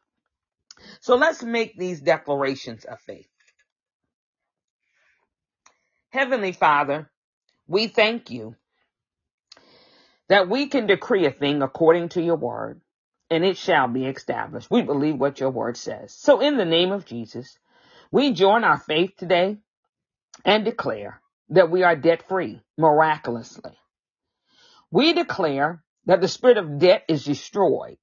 So 0.99 1.15
let's 1.15 1.41
make 1.41 1.77
these 1.77 2.01
declarations 2.01 2.83
of 2.83 2.99
faith. 2.99 3.27
Heavenly 6.09 6.51
Father, 6.51 7.09
we 7.67 7.87
thank 7.87 8.29
you 8.29 8.55
that 10.29 10.49
we 10.49 10.67
can 10.67 10.87
decree 10.87 11.25
a 11.25 11.31
thing 11.31 11.61
according 11.61 12.09
to 12.09 12.21
your 12.21 12.35
word 12.35 12.81
and 13.29 13.43
it 13.43 13.57
shall 13.57 13.87
be 13.87 14.05
established. 14.05 14.69
We 14.69 14.81
believe 14.81 15.19
what 15.19 15.39
your 15.39 15.49
word 15.49 15.77
says. 15.77 16.13
So 16.13 16.41
in 16.41 16.57
the 16.57 16.65
name 16.65 16.91
of 16.91 17.05
Jesus, 17.05 17.57
we 18.11 18.33
join 18.33 18.63
our 18.63 18.77
faith 18.79 19.13
today 19.17 19.57
and 20.43 20.65
declare 20.65 21.21
that 21.49 21.71
we 21.71 21.83
are 21.83 21.95
debt 21.95 22.27
free 22.27 22.61
miraculously. 22.77 23.77
We 24.91 25.13
declare 25.13 25.83
that 26.05 26.21
the 26.21 26.27
spirit 26.27 26.57
of 26.57 26.79
debt 26.79 27.03
is 27.07 27.25
destroyed 27.25 27.97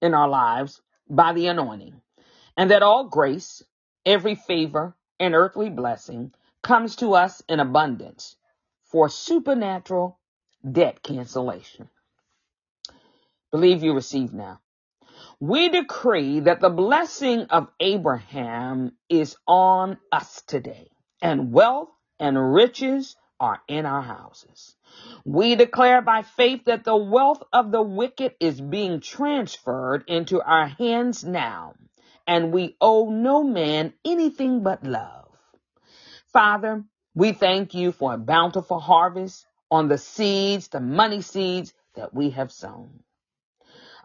in 0.00 0.14
our 0.14 0.28
lives 0.28 0.80
by 1.08 1.32
the 1.32 1.48
anointing 1.48 2.00
and 2.56 2.70
that 2.70 2.82
all 2.82 3.08
grace, 3.08 3.62
every 4.04 4.34
favor 4.34 4.94
and 5.18 5.34
earthly 5.34 5.70
blessing 5.70 6.32
comes 6.62 6.96
to 6.96 7.14
us 7.14 7.42
in 7.48 7.60
abundance 7.60 8.36
for 8.84 9.08
supernatural 9.08 10.19
debt 10.68 11.02
cancellation. 11.02 11.88
Believe 13.50 13.82
you 13.82 13.94
receive 13.94 14.32
now. 14.32 14.60
We 15.38 15.68
decree 15.68 16.40
that 16.40 16.60
the 16.60 16.70
blessing 16.70 17.46
of 17.50 17.68
Abraham 17.80 18.92
is 19.08 19.36
on 19.46 19.98
us 20.12 20.42
today, 20.46 20.90
and 21.20 21.52
wealth 21.52 21.90
and 22.18 22.54
riches 22.54 23.16
are 23.38 23.60
in 23.68 23.86
our 23.86 24.02
houses. 24.02 24.76
We 25.24 25.56
declare 25.56 26.02
by 26.02 26.22
faith 26.22 26.66
that 26.66 26.84
the 26.84 26.96
wealth 26.96 27.42
of 27.52 27.72
the 27.72 27.82
wicked 27.82 28.34
is 28.38 28.60
being 28.60 29.00
transferred 29.00 30.04
into 30.08 30.42
our 30.42 30.66
hands 30.66 31.24
now, 31.24 31.74
and 32.26 32.52
we 32.52 32.76
owe 32.80 33.10
no 33.10 33.42
man 33.42 33.94
anything 34.04 34.62
but 34.62 34.84
love. 34.84 35.28
Father, 36.32 36.84
we 37.14 37.32
thank 37.32 37.74
you 37.74 37.92
for 37.92 38.14
a 38.14 38.18
bountiful 38.18 38.78
harvest 38.78 39.46
on 39.70 39.88
the 39.88 39.98
seeds, 39.98 40.68
the 40.68 40.80
money 40.80 41.22
seeds 41.22 41.72
that 41.94 42.12
we 42.12 42.30
have 42.30 42.52
sown. 42.52 43.00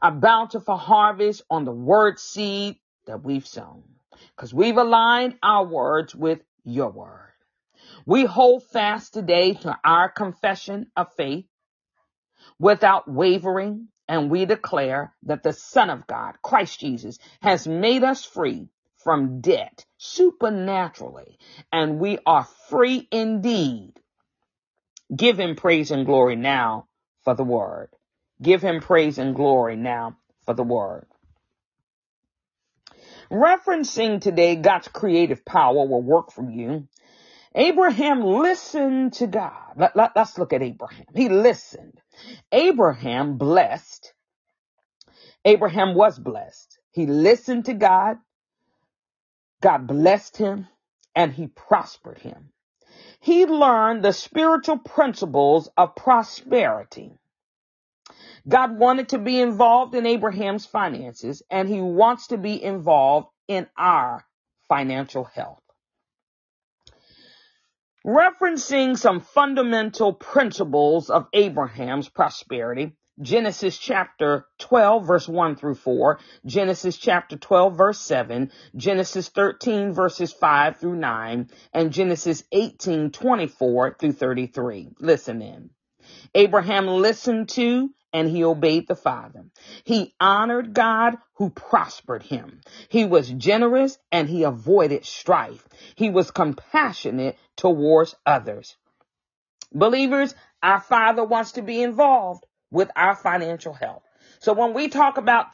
A 0.01 0.12
bountiful 0.12 0.77
harvest 0.77 1.43
on 1.50 1.65
the 1.65 1.72
word 1.72 2.19
seed 2.19 2.77
that 3.07 3.24
we've 3.24 3.48
sown. 3.48 3.84
Because 4.36 4.53
we've 4.53 4.77
aligned 4.77 5.38
our 5.41 5.65
words 5.65 6.15
with 6.15 6.39
your 6.63 6.89
word. 6.89 7.34
We 8.05 8.25
hold 8.25 8.63
fast 8.63 9.13
today 9.13 9.53
to 9.53 9.77
our 9.84 10.10
confession 10.10 10.88
of 10.95 11.13
faith 11.13 11.45
without 12.60 13.10
wavering, 13.10 13.88
and 14.07 14.29
we 14.29 14.45
declare 14.45 15.13
that 15.24 15.43
the 15.43 15.53
Son 15.53 15.89
of 15.89 16.07
God, 16.07 16.36
Christ 16.41 16.79
Jesus, 16.79 17.17
has 17.41 17.67
made 17.67 18.03
us 18.03 18.24
free 18.24 18.69
from 19.03 19.41
debt 19.41 19.86
supernaturally, 19.98 21.38
and 21.72 22.00
we 22.00 22.19
are 22.25 22.48
free 22.69 23.07
indeed 23.12 23.93
Give 25.13 25.39
him 25.39 25.55
praise 25.55 25.91
and 25.91 26.05
glory 26.05 26.35
now 26.35 26.88
for 27.24 27.35
the 27.35 27.43
word. 27.43 27.89
Give 28.41 28.62
him 28.62 28.81
praise 28.81 29.17
and 29.17 29.35
glory 29.35 29.75
now 29.75 30.17
for 30.45 30.53
the 30.53 30.63
word. 30.63 31.05
Referencing 33.31 34.21
today 34.21 34.55
God's 34.55 34.88
creative 34.88 35.43
power 35.45 35.85
will 35.88 36.01
work 36.01 36.31
for 36.31 36.50
you. 36.50 36.88
Abraham 37.55 38.21
listened 38.21 39.13
to 39.13 39.27
God. 39.27 39.74
Let, 39.77 39.95
let, 39.95 40.12
let's 40.15 40.38
look 40.38 40.53
at 40.53 40.62
Abraham. 40.62 41.05
He 41.15 41.29
listened. 41.29 42.01
Abraham 42.51 43.38
blessed. 43.38 44.13
Abraham 45.45 45.95
was 45.95 46.19
blessed. 46.19 46.79
He 46.91 47.05
listened 47.05 47.65
to 47.65 47.74
God. 47.74 48.17
God 49.62 49.88
blessed 49.88 50.38
him 50.38 50.67
and 51.15 51.31
he 51.31 51.47
prospered 51.47 52.19
him. 52.19 52.50
He 53.25 53.48
learned 53.48 54.03
the 54.03 54.13
spiritual 54.13 54.77
principles 54.77 55.67
of 55.75 55.96
prosperity. 55.96 57.12
God 58.48 58.77
wanted 58.77 59.10
to 59.10 59.17
be 59.17 59.41
involved 59.41 59.96
in 59.96 60.05
Abraham's 60.05 60.67
finances 60.67 61.41
and 61.50 61.67
he 61.67 61.82
wants 61.82 62.27
to 62.27 62.38
be 62.38 62.63
involved 62.63 63.29
in 63.48 63.65
our 63.75 64.24
financial 64.70 65.24
health. 65.24 65.63
Referencing 68.05 68.96
some 68.96 69.22
fundamental 69.22 70.13
principles 70.13 71.10
of 71.10 71.25
Abraham's 71.34 72.08
prosperity, 72.08 72.91
Genesis 73.22 73.77
chapter 73.77 74.45
12 74.60 75.07
verse 75.07 75.27
1 75.27 75.55
through 75.55 75.75
4, 75.75 76.19
Genesis 76.45 76.98
chapter 76.98 77.38
12 77.38 77.77
verse 77.77 78.00
7, 78.00 78.51
Genesis 78.75 79.29
13 79.29 79.93
verses 79.93 80.34
5 80.34 80.77
through 80.77 80.98
9, 80.98 81.50
and 81.74 81.93
Genesis 81.93 82.43
18 82.51 83.12
24 83.12 83.95
through 83.98 84.12
33. 84.12 84.89
Listen 85.00 85.41
in. 85.41 85.69
Abraham 86.34 86.88
listened 86.88 87.48
to 87.50 87.89
and 88.12 88.29
he 88.29 88.43
obeyed 88.43 88.88
the 88.88 88.95
Father. 88.95 89.45
He 89.86 90.13
honored 90.19 90.74
God 90.74 91.17
who 91.36 91.50
prospered 91.50 92.24
him. 92.24 92.62
He 92.89 93.05
was 93.05 93.29
generous 93.29 93.98
and 94.12 94.29
he 94.29 94.43
avoided 94.43 95.05
strife. 95.05 95.67
He 95.95 96.10
was 96.10 96.31
compassionate 96.31 97.38
towards 97.55 98.15
others. 98.25 98.75
Believers, 99.74 100.36
our 100.62 100.79
Father 100.79 101.24
wants 101.24 101.53
to 101.53 101.62
be 101.62 101.81
involved 101.81 102.45
with 102.75 102.91
our 102.96 103.15
financial 103.15 103.74
health. 103.74 104.03
So 104.39 104.53
when 104.53 104.74
we 104.74 104.89
talk 104.89 105.17
about 105.17 105.48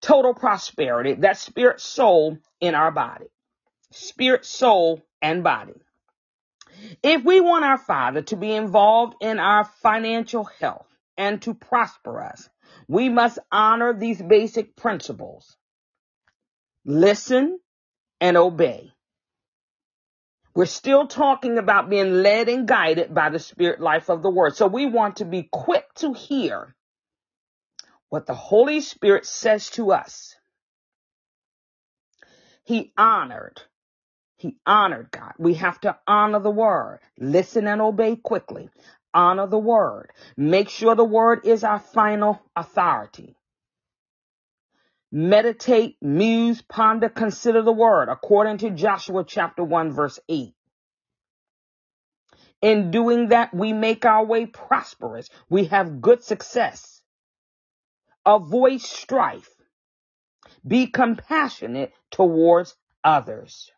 total 0.00 0.34
prosperity, 0.34 1.14
that's 1.14 1.40
spirit, 1.40 1.80
soul 1.80 2.38
in 2.60 2.74
our 2.74 2.90
body. 2.90 3.26
Spirit, 3.92 4.44
soul, 4.46 5.02
and 5.20 5.44
body. 5.44 5.74
If 7.02 7.22
we 7.24 7.40
want 7.40 7.64
our 7.66 7.78
Father 7.78 8.22
to 8.22 8.36
be 8.36 8.50
involved 8.52 9.16
in 9.20 9.38
our 9.38 9.64
financial 9.82 10.44
health 10.44 10.88
and 11.18 11.40
to 11.42 11.54
prosper 11.54 12.22
us, 12.22 12.48
we 12.88 13.10
must 13.10 13.38
honor 13.52 13.92
these 13.92 14.20
basic 14.20 14.74
principles. 14.74 15.56
Listen 16.86 17.58
and 18.20 18.38
obey. 18.38 18.91
We're 20.54 20.66
still 20.66 21.06
talking 21.06 21.58
about 21.58 21.90
being 21.90 22.22
led 22.22 22.48
and 22.48 22.68
guided 22.68 23.14
by 23.14 23.30
the 23.30 23.38
spirit 23.38 23.80
life 23.80 24.10
of 24.10 24.22
the 24.22 24.30
word. 24.30 24.56
So 24.56 24.66
we 24.66 24.86
want 24.86 25.16
to 25.16 25.24
be 25.24 25.48
quick 25.50 25.92
to 25.96 26.12
hear 26.12 26.74
what 28.10 28.26
the 28.26 28.34
Holy 28.34 28.80
Spirit 28.80 29.26
says 29.26 29.70
to 29.70 29.92
us. 29.92 30.36
He 32.64 32.92
honored 32.96 33.62
he 34.42 34.56
honored 34.66 35.12
God. 35.12 35.34
We 35.38 35.54
have 35.54 35.80
to 35.82 35.96
honor 36.06 36.40
the 36.40 36.50
word. 36.50 36.98
Listen 37.16 37.68
and 37.68 37.80
obey 37.80 38.16
quickly. 38.16 38.70
Honor 39.14 39.46
the 39.46 39.58
word. 39.58 40.10
Make 40.36 40.68
sure 40.68 40.96
the 40.96 41.04
word 41.04 41.46
is 41.46 41.62
our 41.62 41.78
final 41.78 42.42
authority. 42.56 43.36
Meditate, 45.14 45.98
muse, 46.00 46.62
ponder, 46.62 47.10
consider 47.10 47.60
the 47.60 47.72
word 47.72 48.08
according 48.08 48.56
to 48.58 48.70
Joshua 48.70 49.24
chapter 49.24 49.62
1 49.62 49.92
verse 49.92 50.18
8. 50.26 50.54
In 52.62 52.90
doing 52.90 53.28
that, 53.28 53.52
we 53.52 53.74
make 53.74 54.06
our 54.06 54.24
way 54.24 54.46
prosperous. 54.46 55.28
We 55.50 55.66
have 55.66 56.00
good 56.00 56.22
success. 56.22 57.02
Avoid 58.24 58.80
strife. 58.80 59.50
Be 60.66 60.86
compassionate 60.86 61.92
towards 62.10 62.74
others. 63.04 63.70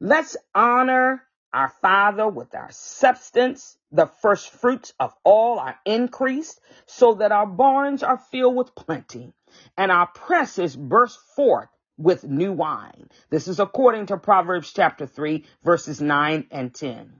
Let's 0.00 0.36
honor 0.54 1.22
our 1.52 1.68
Father 1.82 2.26
with 2.26 2.54
our 2.54 2.70
substance, 2.70 3.76
the 3.92 4.06
first 4.06 4.50
fruits 4.50 4.92
of 5.00 5.14
all 5.24 5.58
are 5.58 5.78
increased, 5.84 6.60
so 6.86 7.14
that 7.14 7.32
our 7.32 7.46
barns 7.46 8.02
are 8.02 8.18
filled 8.18 8.56
with 8.56 8.74
plenty 8.74 9.32
and 9.76 9.90
our 9.90 10.06
presses 10.06 10.76
burst 10.76 11.18
forth 11.34 11.68
with 11.98 12.24
new 12.24 12.52
wine. 12.52 13.08
This 13.30 13.48
is 13.48 13.60
according 13.60 14.06
to 14.06 14.16
Proverbs 14.16 14.72
chapter 14.72 15.06
3, 15.06 15.44
verses 15.64 16.00
9 16.00 16.46
and 16.50 16.74
10. 16.74 17.12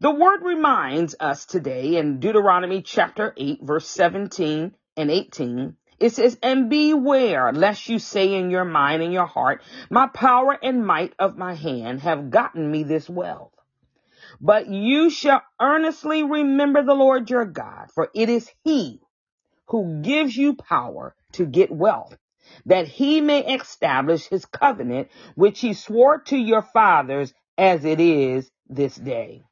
The 0.00 0.10
word 0.10 0.42
reminds 0.42 1.14
us 1.20 1.46
today 1.46 1.96
in 1.96 2.18
Deuteronomy 2.18 2.82
chapter 2.82 3.32
8, 3.36 3.60
verse 3.62 3.86
17 3.86 4.74
and 4.96 5.10
18 5.10 5.76
it 6.02 6.12
says, 6.14 6.36
and 6.42 6.68
beware 6.68 7.52
lest 7.52 7.88
you 7.88 8.00
say 8.00 8.34
in 8.34 8.50
your 8.50 8.64
mind 8.64 9.02
and 9.02 9.12
your 9.12 9.26
heart, 9.26 9.62
my 9.88 10.08
power 10.08 10.58
and 10.60 10.84
might 10.84 11.14
of 11.16 11.38
my 11.38 11.54
hand 11.54 12.00
have 12.00 12.28
gotten 12.28 12.68
me 12.68 12.82
this 12.82 13.08
wealth. 13.08 13.52
But 14.40 14.66
you 14.66 15.10
shall 15.10 15.42
earnestly 15.60 16.24
remember 16.24 16.82
the 16.82 16.94
Lord 16.94 17.30
your 17.30 17.44
God, 17.44 17.90
for 17.94 18.10
it 18.16 18.28
is 18.28 18.50
he 18.64 19.00
who 19.68 20.02
gives 20.02 20.36
you 20.36 20.54
power 20.54 21.14
to 21.34 21.46
get 21.46 21.70
wealth, 21.70 22.16
that 22.66 22.88
he 22.88 23.20
may 23.20 23.54
establish 23.54 24.26
his 24.26 24.44
covenant, 24.44 25.08
which 25.36 25.60
he 25.60 25.72
swore 25.72 26.22
to 26.22 26.36
your 26.36 26.62
fathers 26.62 27.32
as 27.56 27.84
it 27.84 28.00
is 28.00 28.50
this 28.68 28.96
day. 28.96 29.44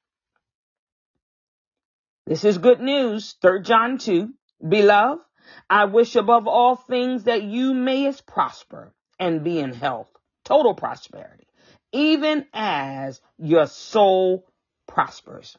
This 2.27 2.45
is 2.45 2.59
good 2.59 2.81
news. 2.81 3.37
3 3.41 3.63
John 3.63 3.99
2. 3.99 4.31
Beloved, 4.69 5.23
I 5.69 5.85
wish 5.87 6.17
above 6.17 6.47
all 6.47 6.77
things 6.77 7.25
that 7.25 7.43
you 7.43 7.75
mayest 7.75 8.27
prosper 8.27 8.93
and 9.19 9.45
be 9.45 9.59
in 9.59 9.73
health, 9.73 10.09
total 10.45 10.75
prosperity, 10.75 11.47
even 11.93 12.47
as 12.53 13.21
your 13.39 13.67
soul 13.67 14.47
prospers. 14.87 15.57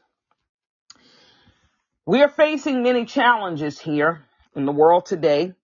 We 2.04 2.22
are 2.22 2.28
facing 2.28 2.82
many 2.82 3.04
challenges 3.04 3.78
here 3.78 4.24
in 4.56 4.66
the 4.66 4.72
world 4.72 5.06
today. 5.06 5.54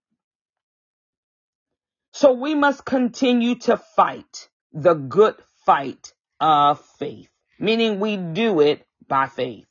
So 2.12 2.32
we 2.32 2.54
must 2.54 2.84
continue 2.84 3.56
to 3.56 3.76
fight 3.76 4.48
the 4.72 4.94
good 4.94 5.34
fight 5.66 6.12
of 6.40 6.80
faith, 6.98 7.30
meaning 7.58 8.00
we 8.00 8.16
do 8.16 8.60
it 8.60 8.86
by 9.06 9.26
faith. 9.26 9.66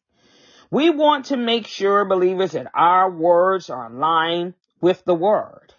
We 0.69 0.89
want 0.89 1.25
to 1.25 1.38
make 1.38 1.67
sure, 1.67 2.06
believers, 2.06 2.51
that 2.51 2.67
our 2.73 3.10
words 3.10 3.69
are 3.69 3.88
aligned 3.88 4.53
with 4.82 5.03
the 5.06 5.15
word 5.15 5.73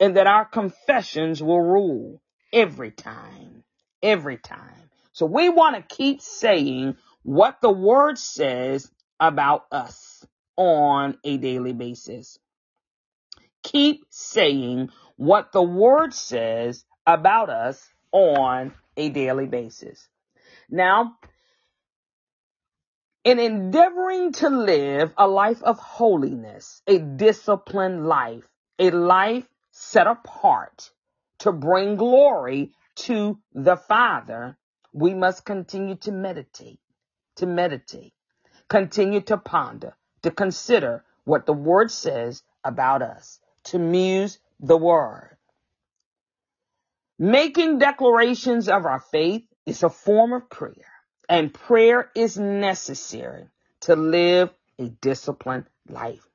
and 0.00 0.16
that 0.16 0.26
our 0.26 0.44
confessions 0.44 1.42
will 1.42 1.60
rule 1.60 2.20
every 2.52 2.90
time, 2.90 3.62
every 4.02 4.36
time. 4.36 4.90
So 5.12 5.26
we 5.26 5.48
want 5.48 5.76
to 5.76 5.96
keep 5.96 6.20
saying 6.20 6.96
what 7.22 7.60
the 7.60 7.70
word 7.70 8.18
says 8.18 8.90
about 9.20 9.66
us 9.70 10.26
on 10.56 11.18
a 11.22 11.36
daily 11.36 11.72
basis. 11.72 12.38
Keep 13.62 14.06
saying 14.10 14.90
what 15.16 15.52
the 15.52 15.62
word 15.62 16.12
says 16.12 16.84
about 17.06 17.48
us 17.48 17.88
on 18.10 18.72
a 18.96 19.08
daily 19.08 19.46
basis. 19.46 20.08
Now, 20.68 21.16
in 23.24 23.38
endeavoring 23.38 24.32
to 24.32 24.48
live 24.48 25.12
a 25.16 25.28
life 25.28 25.62
of 25.62 25.78
holiness, 25.78 26.82
a 26.86 26.98
disciplined 26.98 28.06
life, 28.06 28.42
a 28.78 28.90
life 28.90 29.46
set 29.70 30.06
apart 30.06 30.90
to 31.38 31.52
bring 31.52 31.96
glory 31.96 32.72
to 32.94 33.38
the 33.54 33.76
Father, 33.76 34.56
we 34.92 35.14
must 35.14 35.44
continue 35.44 35.94
to 35.96 36.12
meditate, 36.12 36.80
to 37.36 37.46
meditate, 37.46 38.12
continue 38.68 39.20
to 39.20 39.38
ponder, 39.38 39.96
to 40.22 40.30
consider 40.30 41.04
what 41.24 41.46
the 41.46 41.52
Word 41.52 41.90
says 41.90 42.42
about 42.64 43.02
us, 43.02 43.40
to 43.64 43.78
muse 43.78 44.38
the 44.60 44.76
Word. 44.76 45.36
Making 47.18 47.78
declarations 47.78 48.68
of 48.68 48.84
our 48.84 49.00
faith 49.00 49.44
is 49.64 49.84
a 49.84 49.88
form 49.88 50.32
of 50.32 50.50
prayer 50.50 50.91
and 51.32 51.54
prayer 51.54 52.10
is 52.14 52.36
necessary 52.36 53.46
to 53.80 53.96
live 53.96 54.50
a 54.78 54.90
disciplined 54.90 55.64
life. 55.88 56.28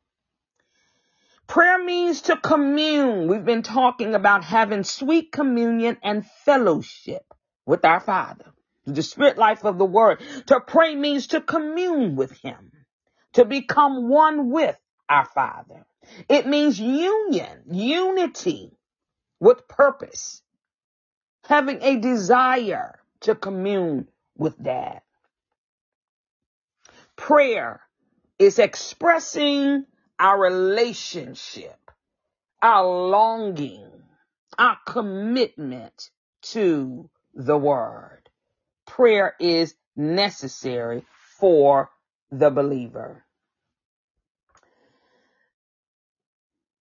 Prayer 1.45 1.77
means 1.83 2.21
to 2.21 2.36
commune. 2.36 3.27
We've 3.27 3.45
been 3.45 3.62
talking 3.62 4.15
about 4.15 4.43
having 4.43 4.83
sweet 4.83 5.31
communion 5.31 5.97
and 6.01 6.25
fellowship 6.45 7.23
with 7.63 7.86
our 7.86 7.99
Father. 7.99 8.45
The 8.88 9.03
spirit 9.03 9.38
life 9.38 9.63
of 9.63 9.77
the 9.77 9.86
word. 9.86 10.19
To 10.47 10.60
pray 10.62 10.95
means 10.95 11.27
to 11.27 11.41
commune 11.41 12.15
with 12.15 12.31
Him, 12.31 12.71
to 13.33 13.45
become 13.45 14.10
one 14.10 14.49
with 14.49 14.79
our 15.07 15.25
Father. 15.25 15.86
It 16.27 16.47
means 16.47 16.79
union, 16.79 17.65
unity 17.69 18.71
with 19.39 19.67
purpose, 19.67 20.41
having 21.43 21.83
a 21.83 21.99
desire 21.99 22.97
to 23.21 23.36
commune 23.36 24.07
with 24.38 24.62
dad. 24.62 25.02
Prayer 27.15 27.82
is 28.39 28.60
expressing 28.60 29.86
our 30.19 30.39
relationship, 30.39 31.80
our 32.62 32.86
longing, 32.86 33.89
our 34.58 34.78
commitment 34.86 36.10
to 36.41 37.10
the 37.34 37.58
word. 37.58 38.30
Prayer 38.86 39.36
is 39.39 39.76
necessary 39.95 41.04
for 41.39 41.89
the 42.32 42.50
believer. 42.50 43.23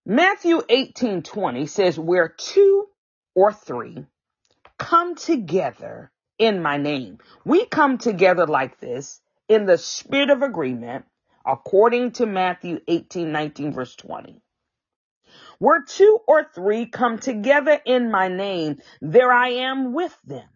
Matthew 0.05 0.63
18:20 0.69 1.69
says 1.69 1.99
where 1.99 2.29
two 2.29 2.87
or 3.35 3.53
three 3.53 4.07
come 4.79 5.17
together 5.17 6.13
in 6.39 6.63
my 6.63 6.79
name. 6.79 7.19
We 7.45 7.67
come 7.67 7.99
together 7.99 8.47
like 8.47 8.81
this 8.81 9.21
in 9.49 9.67
the 9.67 9.79
spirit 9.79 10.31
of 10.31 10.43
agreement 10.43 11.07
according 11.47 12.13
to 12.13 12.27
Matthew 12.27 12.81
18, 12.89 13.33
19, 13.33 13.67
verse 13.75 13.97
20. 13.97 14.43
Where 15.59 15.85
two 15.85 16.19
or 16.29 16.45
three 16.55 16.87
come 16.87 17.19
together 17.19 17.81
in 17.87 18.11
my 18.11 18.29
name, 18.29 18.79
there 19.03 19.33
I 19.33 19.51
am 19.51 19.95
with 19.95 20.17
them. 20.27 20.49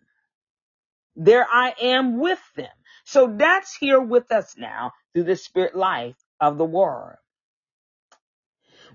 there 1.17 1.47
I 1.51 1.75
am 1.83 2.19
with 2.21 2.41
them. 2.57 2.71
So 3.05 3.35
that's 3.37 3.77
here 3.77 4.01
with 4.01 4.33
us 4.33 4.57
now 4.59 4.93
through 5.15 5.25
the 5.25 5.37
spirit 5.37 5.77
life 5.77 6.17
of 6.41 6.59
the 6.59 6.65
word. 6.65 7.19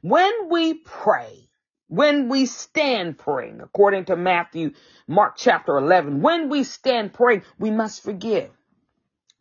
When 0.02 0.50
we 0.50 0.76
pray, 0.76 1.50
when 1.88 2.30
we 2.30 2.46
stand 2.46 3.18
praying, 3.18 3.62
according 3.62 4.06
to 4.06 4.16
Matthew, 4.16 4.72
Mark 5.08 5.36
chapter 5.38 5.78
11, 5.78 6.22
when 6.22 6.50
we 6.50 6.64
stand 6.64 7.14
praying, 7.14 7.44
we 7.60 7.72
must 7.72 8.04
forgive. 8.04 8.50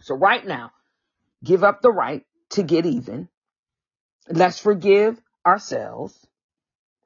So 0.01 0.15
right 0.15 0.47
now, 0.47 0.73
give 1.43 1.65
up 1.65 1.81
the 1.81 1.91
right 1.91 2.25
to 2.51 2.63
get 2.63 2.85
even. 2.87 3.29
Let's 4.29 4.59
forgive 4.59 5.21
ourselves. 5.47 6.15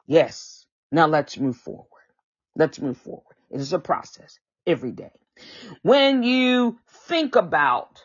Yes. 0.06 0.66
Now 0.90 1.06
let's 1.06 1.38
move 1.38 1.56
forward. 1.56 1.86
Let's 2.56 2.80
move 2.80 2.96
forward. 2.96 3.36
It 3.50 3.60
is 3.60 3.72
a 3.72 3.78
process 3.78 4.38
every 4.66 4.92
day. 4.92 5.12
When 5.82 6.22
you 6.22 6.78
think 7.06 7.36
about 7.36 8.04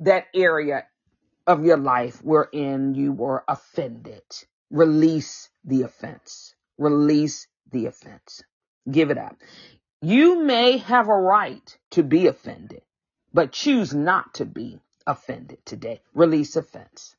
that 0.00 0.26
area 0.34 0.84
of 1.46 1.64
your 1.64 1.78
life 1.78 2.22
wherein 2.22 2.94
you 2.94 3.12
were 3.12 3.44
offended, 3.48 4.22
release 4.70 5.48
the 5.64 5.82
offense. 5.82 6.54
Release 6.78 7.46
the 7.70 7.86
offense. 7.86 8.42
Give 8.90 9.10
it 9.10 9.18
up. 9.18 9.36
You 10.00 10.42
may 10.44 10.78
have 10.78 11.08
a 11.08 11.16
right 11.16 11.78
to 11.90 12.02
be 12.02 12.28
offended, 12.28 12.82
but 13.34 13.52
choose 13.52 13.92
not 13.92 14.34
to 14.34 14.44
be 14.44 14.80
offended 15.06 15.58
today. 15.66 16.00
Release 16.14 16.56
offense. 16.56 17.16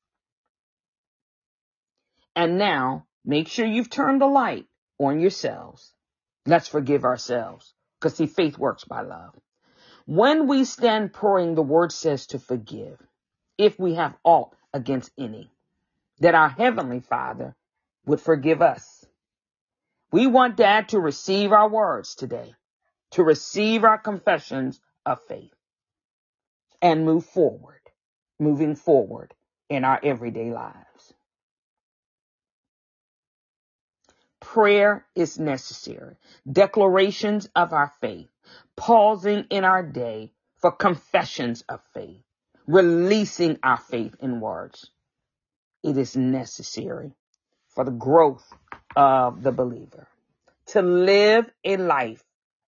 And 2.35 2.57
now 2.57 3.05
make 3.25 3.49
sure 3.49 3.65
you've 3.65 3.89
turned 3.89 4.21
the 4.21 4.27
light 4.27 4.65
on 4.97 5.19
yourselves. 5.19 5.93
Let's 6.45 6.67
forgive 6.67 7.03
ourselves. 7.03 7.73
Because 7.99 8.15
see, 8.15 8.27
faith 8.27 8.57
works 8.57 8.85
by 8.85 9.01
love. 9.01 9.35
When 10.05 10.47
we 10.47 10.63
stand 10.63 11.13
praying, 11.13 11.55
the 11.55 11.61
word 11.61 11.91
says 11.91 12.27
to 12.27 12.39
forgive 12.39 12.97
if 13.57 13.77
we 13.77 13.95
have 13.95 14.15
aught 14.23 14.55
against 14.73 15.11
any, 15.17 15.51
that 16.19 16.33
our 16.33 16.49
heavenly 16.49 17.01
father 17.01 17.55
would 18.05 18.21
forgive 18.21 18.61
us. 18.61 18.98
We 20.11 20.27
want 20.27 20.57
dad 20.57 20.89
to 20.89 20.99
receive 20.99 21.51
our 21.51 21.69
words 21.69 22.15
today, 22.15 22.53
to 23.11 23.23
receive 23.23 23.83
our 23.83 23.97
confessions 23.97 24.79
of 25.05 25.21
faith 25.27 25.53
and 26.81 27.05
move 27.05 27.25
forward, 27.25 27.81
moving 28.39 28.75
forward 28.75 29.33
in 29.69 29.83
our 29.83 29.99
everyday 30.01 30.51
lives. 30.51 31.13
Prayer 34.39 35.05
is 35.15 35.37
necessary. 35.37 36.15
Declarations 36.51 37.47
of 37.55 37.71
our 37.71 37.91
faith, 38.01 38.29
pausing 38.75 39.45
in 39.51 39.63
our 39.63 39.83
day 39.83 40.31
for 40.57 40.71
confessions 40.71 41.63
of 41.69 41.81
faith, 41.93 42.23
releasing 42.65 43.59
our 43.61 43.77
faith 43.77 44.15
in 44.19 44.39
words. 44.39 44.89
It 45.83 45.97
is 45.97 46.15
necessary 46.17 47.11
for 47.67 47.83
the 47.83 47.91
growth 47.91 48.51
of 48.95 49.43
the 49.43 49.51
believer 49.51 50.07
to 50.67 50.81
live 50.81 51.49
a 51.65 51.77
life 51.77 52.23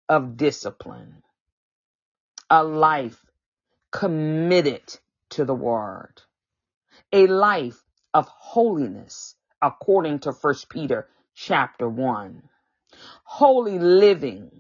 of 0.09 0.37
discipline, 0.37 1.23
a 2.49 2.63
life 2.63 3.19
committed 3.91 4.83
to 5.31 5.45
the 5.45 5.55
word, 5.55 6.13
a 7.13 7.27
life 7.27 7.83
of 8.13 8.27
holiness 8.27 9.35
according 9.61 10.19
to 10.19 10.31
1 10.31 10.55
Peter 10.69 11.07
chapter 11.35 11.89
1. 11.89 12.43
Holy 13.23 13.79
living. 13.79 14.51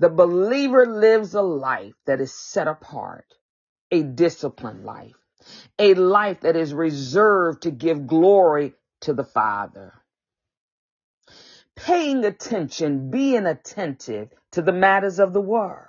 The 0.00 0.10
believer 0.10 0.86
lives 0.86 1.34
a 1.34 1.42
life 1.42 1.94
that 2.06 2.20
is 2.20 2.34
set 2.34 2.68
apart, 2.68 3.26
a 3.92 4.02
disciplined 4.02 4.84
life, 4.84 5.16
a 5.78 5.94
life 5.94 6.40
that 6.42 6.56
is 6.56 6.74
reserved 6.74 7.62
to 7.62 7.70
give 7.72 8.06
glory 8.06 8.74
to 9.02 9.14
the 9.14 9.24
Father. 9.24 9.94
Paying 11.76 12.24
attention, 12.24 13.10
being 13.10 13.46
attentive 13.46 14.30
to 14.52 14.62
the 14.62 14.72
matters 14.72 15.18
of 15.18 15.32
the 15.32 15.40
Word 15.40 15.88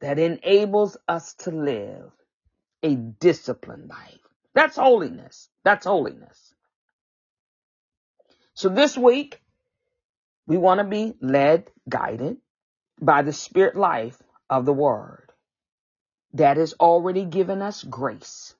that 0.00 0.18
enables 0.18 0.96
us 1.08 1.34
to 1.34 1.50
live 1.50 2.10
a 2.82 2.94
disciplined 2.94 3.88
life. 3.88 4.18
That's 4.54 4.76
holiness. 4.76 5.48
That's 5.64 5.86
holiness. 5.86 6.54
So 8.54 8.68
this 8.68 8.96
week, 8.96 9.40
we 10.46 10.56
want 10.58 10.80
to 10.80 10.84
be 10.84 11.14
led, 11.20 11.70
guided 11.88 12.38
by 13.00 13.22
the 13.22 13.32
spirit 13.32 13.76
life 13.76 14.20
of 14.48 14.64
the 14.64 14.72
word 14.72 15.32
that 16.34 16.56
has 16.56 16.74
already 16.80 17.24
given 17.24 17.62
us 17.62 17.82
grace. 17.82 18.54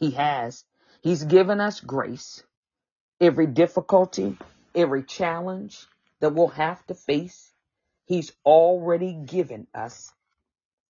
He 0.00 0.12
has. 0.12 0.64
He's 1.04 1.22
given 1.22 1.60
us 1.60 1.80
grace. 1.80 2.42
Every 3.20 3.46
difficulty, 3.46 4.38
every 4.74 5.02
challenge 5.02 5.86
that 6.20 6.34
we'll 6.34 6.48
have 6.48 6.84
to 6.86 6.94
face, 6.94 7.52
He's 8.06 8.32
already 8.42 9.12
given 9.12 9.66
us 9.74 10.10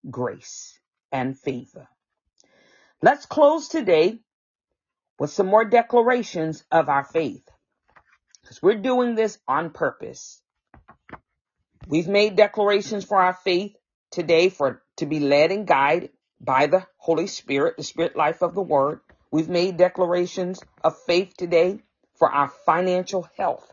grace 0.09 0.79
and 1.11 1.37
favor. 1.37 1.89
Let's 3.03 3.27
close 3.27 3.67
today 3.67 4.21
with 5.19 5.31
some 5.31 5.49
more 5.49 5.65
declarations 5.65 6.63
of 6.71 6.89
our 6.89 7.05
faith. 7.05 7.49
Because 8.41 8.63
we're 8.63 8.77
doing 8.77 9.17
this 9.17 9.37
on 9.49 9.71
purpose. 9.71 10.41
We've 11.89 12.07
made 12.07 12.37
declarations 12.37 13.05
for 13.05 13.19
our 13.19 13.35
faith 13.35 13.75
today 14.13 14.49
for 14.49 14.81
to 14.99 15.07
be 15.07 15.19
led 15.19 15.51
and 15.51 15.67
guided 15.67 16.11
by 16.41 16.69
the 16.69 16.87
Holy 16.99 17.27
Spirit, 17.27 17.79
the 17.79 17.83
spirit 17.83 18.15
life 18.15 18.43
of 18.43 18.55
the 18.55 18.63
word. 18.63 19.01
We've 19.35 19.49
made 19.49 19.79
declarations 19.79 20.61
of 20.85 20.97
faith 20.97 21.37
today 21.37 21.81
for 22.15 22.31
our 22.31 22.47
financial 22.47 23.29
health. 23.37 23.69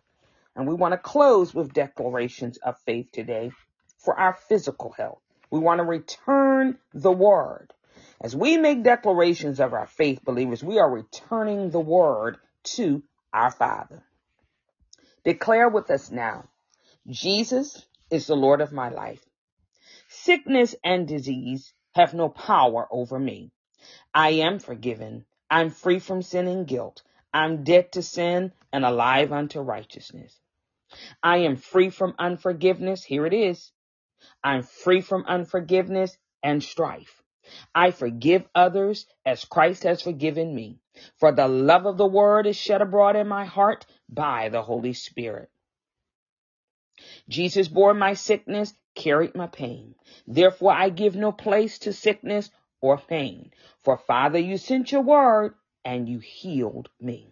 And 0.55 0.67
we 0.67 0.73
want 0.73 0.93
to 0.93 0.97
close 0.97 1.53
with 1.53 1.71
declarations 1.71 2.57
of 2.57 2.79
faith 2.79 3.11
today 3.11 3.51
for 3.99 4.19
our 4.19 4.33
physical 4.33 4.91
health. 4.91 5.21
We 5.51 5.59
want 5.59 5.77
to 5.77 5.83
return 5.83 6.79
the 6.95 7.11
word. 7.11 7.71
As 8.19 8.35
we 8.35 8.57
make 8.57 8.81
declarations 8.81 9.59
of 9.59 9.73
our 9.73 9.85
faith 9.85 10.25
believers, 10.25 10.63
we 10.63 10.79
are 10.79 10.89
returning 10.89 11.69
the 11.69 11.79
word 11.79 12.37
to 12.63 13.03
our 13.31 13.51
Father. 13.51 14.01
Declare 15.23 15.69
with 15.69 15.91
us 15.91 16.09
now 16.09 16.45
Jesus 17.07 17.85
is 18.09 18.25
the 18.25 18.35
Lord 18.35 18.61
of 18.61 18.71
my 18.71 18.89
life. 18.89 19.23
Sickness 20.09 20.73
and 20.83 21.07
disease 21.07 21.71
have 21.93 22.15
no 22.15 22.29
power 22.29 22.87
over 22.89 23.19
me. 23.19 23.51
I 24.11 24.31
am 24.31 24.57
forgiven. 24.57 25.25
I'm 25.51 25.69
free 25.69 25.99
from 25.99 26.21
sin 26.21 26.47
and 26.47 26.65
guilt. 26.65 27.03
I'm 27.33 27.65
dead 27.65 27.91
to 27.93 28.01
sin 28.01 28.53
and 28.71 28.85
alive 28.85 29.33
unto 29.33 29.59
righteousness. 29.59 30.39
I 31.21 31.39
am 31.39 31.57
free 31.57 31.89
from 31.89 32.15
unforgiveness. 32.17 33.03
Here 33.03 33.25
it 33.25 33.33
is. 33.33 33.73
I'm 34.43 34.63
free 34.63 35.01
from 35.01 35.25
unforgiveness 35.27 36.17
and 36.41 36.63
strife. 36.63 37.21
I 37.75 37.91
forgive 37.91 38.47
others 38.55 39.05
as 39.25 39.43
Christ 39.43 39.83
has 39.83 40.01
forgiven 40.01 40.55
me. 40.55 40.79
For 41.19 41.33
the 41.33 41.49
love 41.49 41.85
of 41.85 41.97
the 41.97 42.07
word 42.07 42.47
is 42.47 42.55
shed 42.55 42.81
abroad 42.81 43.17
in 43.17 43.27
my 43.27 43.43
heart 43.43 43.85
by 44.07 44.49
the 44.49 44.61
Holy 44.61 44.93
Spirit. 44.93 45.49
Jesus 47.27 47.67
bore 47.67 47.93
my 47.93 48.13
sickness, 48.13 48.73
carried 48.95 49.35
my 49.35 49.47
pain. 49.47 49.95
Therefore 50.27 50.71
I 50.71 50.89
give 50.89 51.15
no 51.15 51.31
place 51.33 51.79
to 51.79 51.93
sickness 51.93 52.51
or 52.81 52.97
pain. 52.97 53.51
For 53.83 53.97
Father, 53.97 54.39
you 54.39 54.57
sent 54.57 54.91
your 54.91 55.01
word 55.01 55.53
and 55.85 56.09
you 56.09 56.19
healed 56.19 56.89
me. 56.99 57.27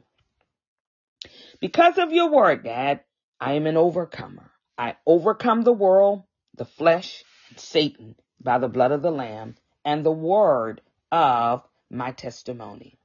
Because 1.59 1.97
of 1.97 2.13
your 2.13 2.29
word, 2.29 2.63
Dad, 2.63 3.01
I 3.39 3.53
am 3.53 3.67
an 3.67 3.77
overcomer. 3.77 4.51
I 4.77 4.95
overcome 5.05 5.63
the 5.63 5.73
world, 5.73 6.23
the 6.55 6.65
flesh, 6.65 7.23
Satan 7.57 8.15
by 8.41 8.57
the 8.59 8.69
blood 8.69 8.91
of 8.91 9.01
the 9.01 9.11
Lamb 9.11 9.55
and 9.83 10.05
the 10.05 10.11
word 10.11 10.81
of 11.11 11.63
my 11.89 12.11
testimony. 12.11 12.97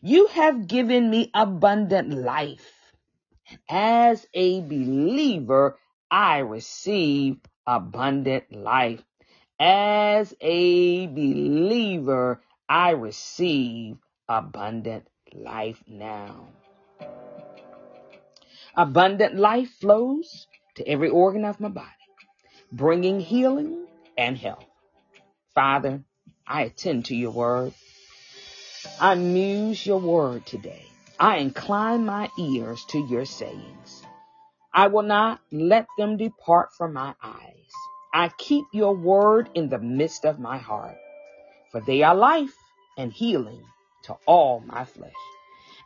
You 0.00 0.26
have 0.28 0.66
given 0.66 1.10
me 1.10 1.30
abundant 1.34 2.10
life. 2.10 2.92
As 3.68 4.26
a 4.34 4.60
believer, 4.60 5.78
I 6.10 6.38
receive 6.38 7.38
abundant 7.66 8.52
life. 8.52 9.02
As 9.62 10.34
a 10.40 11.06
believer, 11.08 12.40
I 12.66 12.92
receive 12.92 13.98
abundant 14.26 15.06
life 15.34 15.84
now. 15.86 16.48
Abundant 18.74 19.36
life 19.36 19.68
flows 19.78 20.46
to 20.76 20.88
every 20.88 21.10
organ 21.10 21.44
of 21.44 21.60
my 21.60 21.68
body, 21.68 21.90
bringing 22.72 23.20
healing 23.20 23.86
and 24.16 24.38
health. 24.38 24.64
Father, 25.54 26.04
I 26.46 26.62
attend 26.62 27.04
to 27.06 27.14
your 27.14 27.32
word. 27.32 27.74
I 28.98 29.14
muse 29.14 29.84
your 29.84 30.00
word 30.00 30.46
today. 30.46 30.86
I 31.18 31.36
incline 31.36 32.06
my 32.06 32.30
ears 32.38 32.82
to 32.86 32.98
your 32.98 33.26
sayings. 33.26 34.02
I 34.72 34.86
will 34.86 35.02
not 35.02 35.42
let 35.52 35.86
them 35.98 36.16
depart 36.16 36.72
from 36.72 36.94
my 36.94 37.14
eyes. 37.22 37.72
I 38.12 38.28
keep 38.28 38.66
your 38.72 38.94
word 38.94 39.50
in 39.54 39.68
the 39.68 39.78
midst 39.78 40.24
of 40.24 40.40
my 40.40 40.58
heart, 40.58 40.96
for 41.70 41.80
they 41.80 42.02
are 42.02 42.14
life 42.14 42.54
and 42.98 43.12
healing 43.12 43.62
to 44.04 44.16
all 44.26 44.60
my 44.66 44.84
flesh. 44.84 45.12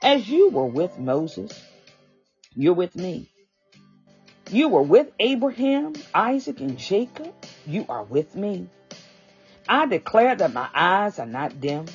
As 0.03 0.29
you 0.29 0.51
were 0.51 0.67
with 0.67 0.99
Moses, 0.99 1.53
you're 2.55 2.75
with 2.75 2.97
me. 2.97 3.31
You 4.51 4.69
were 4.69 4.83
with 4.83 5.11
Abraham, 5.19 5.95
Isaac, 6.15 6.61
and 6.61 6.79
Jacob. 6.79 7.35
You 7.67 7.85
are 7.89 8.05
with 8.05 8.35
me. 8.35 8.69
I 9.69 9.87
declare 9.87 10.35
that 10.37 10.53
my 10.53 10.69
eyes 10.75 11.19
are 11.19 11.27
not 11.27 11.61
dim, 11.61 11.87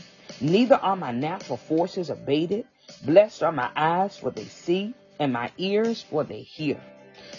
neither 0.42 0.76
are 0.76 0.96
my 0.96 1.12
natural 1.12 1.58
forces 1.58 2.10
abated. 2.10 2.66
Blessed 3.04 3.44
are 3.44 3.52
my 3.52 3.70
eyes, 3.76 4.18
for 4.18 4.32
they 4.32 4.46
see, 4.46 4.94
and 5.20 5.34
my 5.34 5.52
ears, 5.58 6.02
for 6.02 6.24
they 6.24 6.42
hear. 6.42 6.82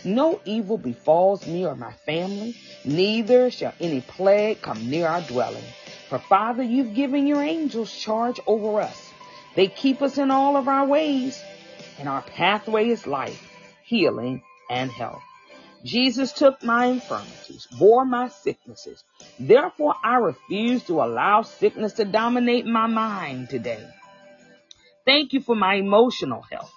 No 0.04 0.40
evil 0.44 0.78
befalls 0.78 1.46
me 1.46 1.66
or 1.66 1.76
my 1.76 1.92
family, 1.92 2.56
neither 2.84 3.50
shall 3.50 3.74
any 3.80 4.00
plague 4.00 4.62
come 4.62 4.88
near 4.88 5.06
our 5.06 5.20
dwelling. 5.22 5.64
For 6.08 6.18
Father, 6.18 6.62
you've 6.62 6.94
given 6.94 7.26
your 7.26 7.42
angels 7.42 7.92
charge 7.92 8.40
over 8.46 8.80
us. 8.80 9.12
They 9.56 9.68
keep 9.68 10.00
us 10.00 10.16
in 10.16 10.30
all 10.30 10.56
of 10.56 10.68
our 10.68 10.86
ways, 10.86 11.42
and 11.98 12.08
our 12.08 12.22
pathway 12.22 12.88
is 12.88 13.06
life, 13.06 13.40
healing, 13.84 14.42
and 14.70 14.90
health. 14.90 15.22
Jesus 15.84 16.32
took 16.32 16.62
my 16.62 16.86
infirmities, 16.86 17.66
bore 17.78 18.04
my 18.04 18.28
sicknesses. 18.28 19.02
Therefore, 19.38 19.94
I 20.02 20.16
refuse 20.16 20.84
to 20.84 21.02
allow 21.02 21.42
sickness 21.42 21.94
to 21.94 22.04
dominate 22.04 22.66
my 22.66 22.86
mind 22.86 23.48
today. 23.48 23.86
Thank 25.04 25.32
you 25.32 25.40
for 25.40 25.54
my 25.54 25.74
emotional 25.74 26.42
health. 26.42 26.72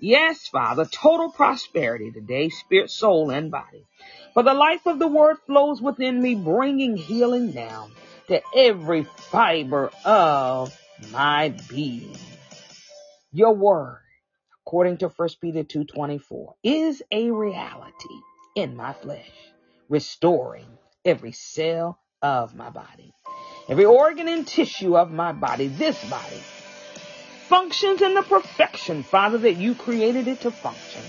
Yes, 0.00 0.48
Father, 0.48 0.86
total 0.86 1.30
prosperity 1.30 2.10
today, 2.10 2.48
spirit, 2.48 2.90
soul, 2.90 3.30
and 3.30 3.50
body. 3.50 3.86
For 4.32 4.42
the 4.42 4.54
life 4.54 4.86
of 4.86 4.98
the 4.98 5.06
word 5.06 5.36
flows 5.46 5.82
within 5.82 6.22
me, 6.22 6.34
bringing 6.34 6.96
healing 6.96 7.52
down 7.52 7.92
to 8.28 8.40
every 8.56 9.04
fiber 9.04 9.90
of 10.04 10.74
my 11.12 11.54
being. 11.68 12.16
Your 13.32 13.54
word, 13.54 14.00
according 14.66 14.98
to 14.98 15.08
1 15.08 15.28
Peter 15.40 15.64
2.24, 15.64 16.54
is 16.64 17.02
a 17.12 17.30
reality 17.30 18.20
in 18.56 18.76
my 18.76 18.94
flesh, 18.94 19.30
restoring 19.90 20.66
every 21.04 21.32
cell 21.32 22.00
of 22.22 22.54
my 22.54 22.70
body, 22.70 23.12
every 23.68 23.84
organ 23.84 24.28
and 24.28 24.46
tissue 24.46 24.96
of 24.96 25.10
my 25.10 25.32
body, 25.32 25.68
this 25.68 26.02
body, 26.08 26.40
functions 27.50 28.00
in 28.00 28.14
the 28.14 28.22
perfection, 28.22 29.02
Father, 29.02 29.38
that 29.38 29.56
you 29.56 29.74
created 29.74 30.28
it 30.28 30.42
to 30.42 30.52
function. 30.52 31.02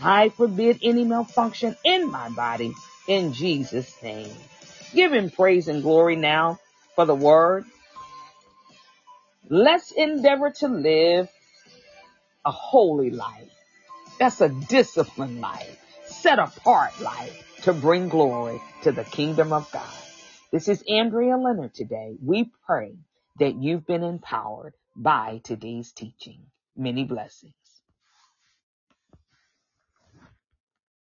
I 0.00 0.28
forbid 0.28 0.78
any 0.84 1.04
malfunction 1.04 1.76
in 1.84 2.08
my 2.08 2.28
body 2.30 2.72
in 3.08 3.32
Jesus' 3.32 3.92
name. 4.00 4.32
Give 4.94 5.12
him 5.12 5.30
praise 5.30 5.66
and 5.66 5.82
glory 5.82 6.14
now 6.14 6.60
for 6.94 7.06
the 7.06 7.14
word. 7.14 7.64
Let's 9.48 9.90
endeavor 9.90 10.52
to 10.60 10.68
live 10.68 11.28
a 12.46 12.52
holy 12.52 13.10
life. 13.10 13.50
That's 14.20 14.40
a 14.40 14.48
disciplined 14.48 15.40
life, 15.40 15.76
set 16.06 16.38
apart 16.38 17.00
life 17.00 17.62
to 17.62 17.72
bring 17.72 18.08
glory 18.08 18.62
to 18.84 18.92
the 18.92 19.04
kingdom 19.04 19.52
of 19.52 19.68
God. 19.72 19.82
This 20.52 20.68
is 20.68 20.84
Andrea 20.88 21.36
Leonard 21.36 21.74
today. 21.74 22.14
We 22.24 22.48
pray 22.64 22.94
that 23.40 23.56
you've 23.56 23.88
been 23.88 24.04
empowered 24.04 24.74
by 24.96 25.40
today's 25.44 25.92
teaching. 25.92 26.46
Many 26.76 27.04
blessings. 27.04 27.59